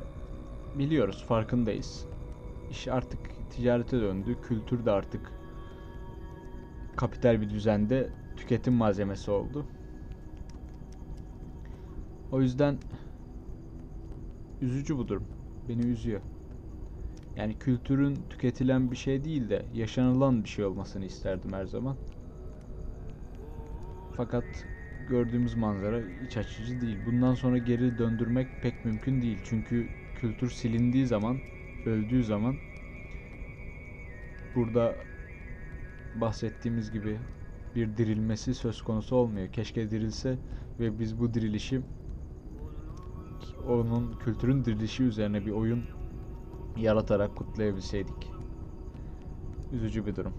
biliyoruz, 0.75 1.25
farkındayız. 1.27 2.05
İş 2.71 2.87
artık 2.87 3.19
ticarete 3.49 4.01
döndü. 4.01 4.37
Kültür 4.47 4.85
de 4.85 4.91
artık 4.91 5.31
kapital 6.95 7.41
bir 7.41 7.49
düzende 7.49 8.09
tüketim 8.37 8.73
malzemesi 8.73 9.31
oldu. 9.31 9.65
O 12.31 12.41
yüzden 12.41 12.77
üzücü 14.61 14.97
bu 14.97 15.07
durum. 15.07 15.23
Beni 15.69 15.81
üzüyor. 15.81 16.21
Yani 17.35 17.59
kültürün 17.59 18.17
tüketilen 18.29 18.91
bir 18.91 18.95
şey 18.95 19.23
değil 19.23 19.49
de 19.49 19.65
yaşanılan 19.73 20.43
bir 20.43 20.49
şey 20.49 20.65
olmasını 20.65 21.05
isterdim 21.05 21.53
her 21.53 21.65
zaman. 21.65 21.95
Fakat 24.17 24.45
gördüğümüz 25.09 25.55
manzara 25.55 26.01
iç 26.27 26.37
açıcı 26.37 26.81
değil. 26.81 26.97
Bundan 27.05 27.33
sonra 27.33 27.57
geri 27.57 27.97
döndürmek 27.97 28.47
pek 28.61 28.85
mümkün 28.85 29.21
değil. 29.21 29.37
Çünkü 29.43 29.87
kültür 30.15 30.49
silindiği 30.49 31.07
zaman, 31.07 31.37
öldüğü 31.85 32.23
zaman 32.23 32.55
burada 34.55 34.95
bahsettiğimiz 36.15 36.91
gibi 36.91 37.17
bir 37.75 37.97
dirilmesi 37.97 38.53
söz 38.53 38.81
konusu 38.81 39.15
olmuyor. 39.15 39.47
Keşke 39.47 39.91
dirilse 39.91 40.37
ve 40.79 40.99
biz 40.99 41.19
bu 41.19 41.33
dirilişi 41.33 41.81
onun 43.67 44.11
kültürün 44.11 44.65
dirilişi 44.65 45.03
üzerine 45.03 45.45
bir 45.45 45.51
oyun 45.51 45.83
yaratarak 46.77 47.35
kutlayabilseydik. 47.35 48.31
Üzücü 49.71 50.05
bir 50.05 50.15
durum. 50.15 50.33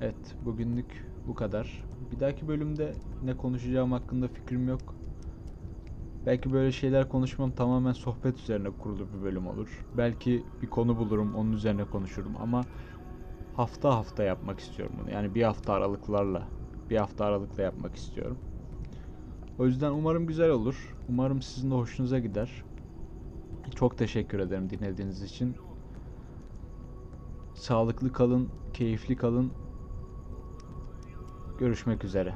Evet, 0.00 0.36
bugünlük 0.42 1.04
bu 1.26 1.34
kadar. 1.34 1.84
Bir 2.12 2.20
dahaki 2.20 2.48
bölümde 2.48 2.92
ne 3.22 3.36
konuşacağım 3.36 3.92
hakkında 3.92 4.28
fikrim 4.28 4.68
yok. 4.68 4.94
Belki 6.26 6.52
böyle 6.52 6.72
şeyler 6.72 7.08
konuşmam 7.08 7.50
tamamen 7.50 7.92
sohbet 7.92 8.38
üzerine 8.38 8.70
kurulu 8.70 9.06
bir 9.12 9.22
bölüm 9.22 9.46
olur. 9.46 9.84
Belki 9.94 10.42
bir 10.62 10.66
konu 10.66 10.96
bulurum, 10.96 11.34
onun 11.34 11.52
üzerine 11.52 11.84
konuşurum 11.84 12.36
ama 12.40 12.64
hafta 13.56 13.94
hafta 13.94 14.22
yapmak 14.22 14.60
istiyorum 14.60 14.96
bunu. 15.02 15.10
Yani 15.10 15.34
bir 15.34 15.42
hafta 15.42 15.72
aralıklarla, 15.72 16.48
bir 16.90 16.96
hafta 16.96 17.24
aralıkla 17.24 17.62
yapmak 17.62 17.96
istiyorum. 17.96 18.38
O 19.58 19.66
yüzden 19.66 19.90
umarım 19.90 20.26
güzel 20.26 20.50
olur. 20.50 20.94
Umarım 21.08 21.42
sizin 21.42 21.70
de 21.70 21.74
hoşunuza 21.74 22.18
gider. 22.18 22.64
Çok 23.74 23.98
teşekkür 23.98 24.38
ederim 24.38 24.70
dinlediğiniz 24.70 25.22
için. 25.22 25.56
Sağlıklı 27.54 28.12
kalın, 28.12 28.48
keyifli 28.72 29.16
kalın. 29.16 29.52
Görüşmek 31.58 32.04
üzere. 32.04 32.34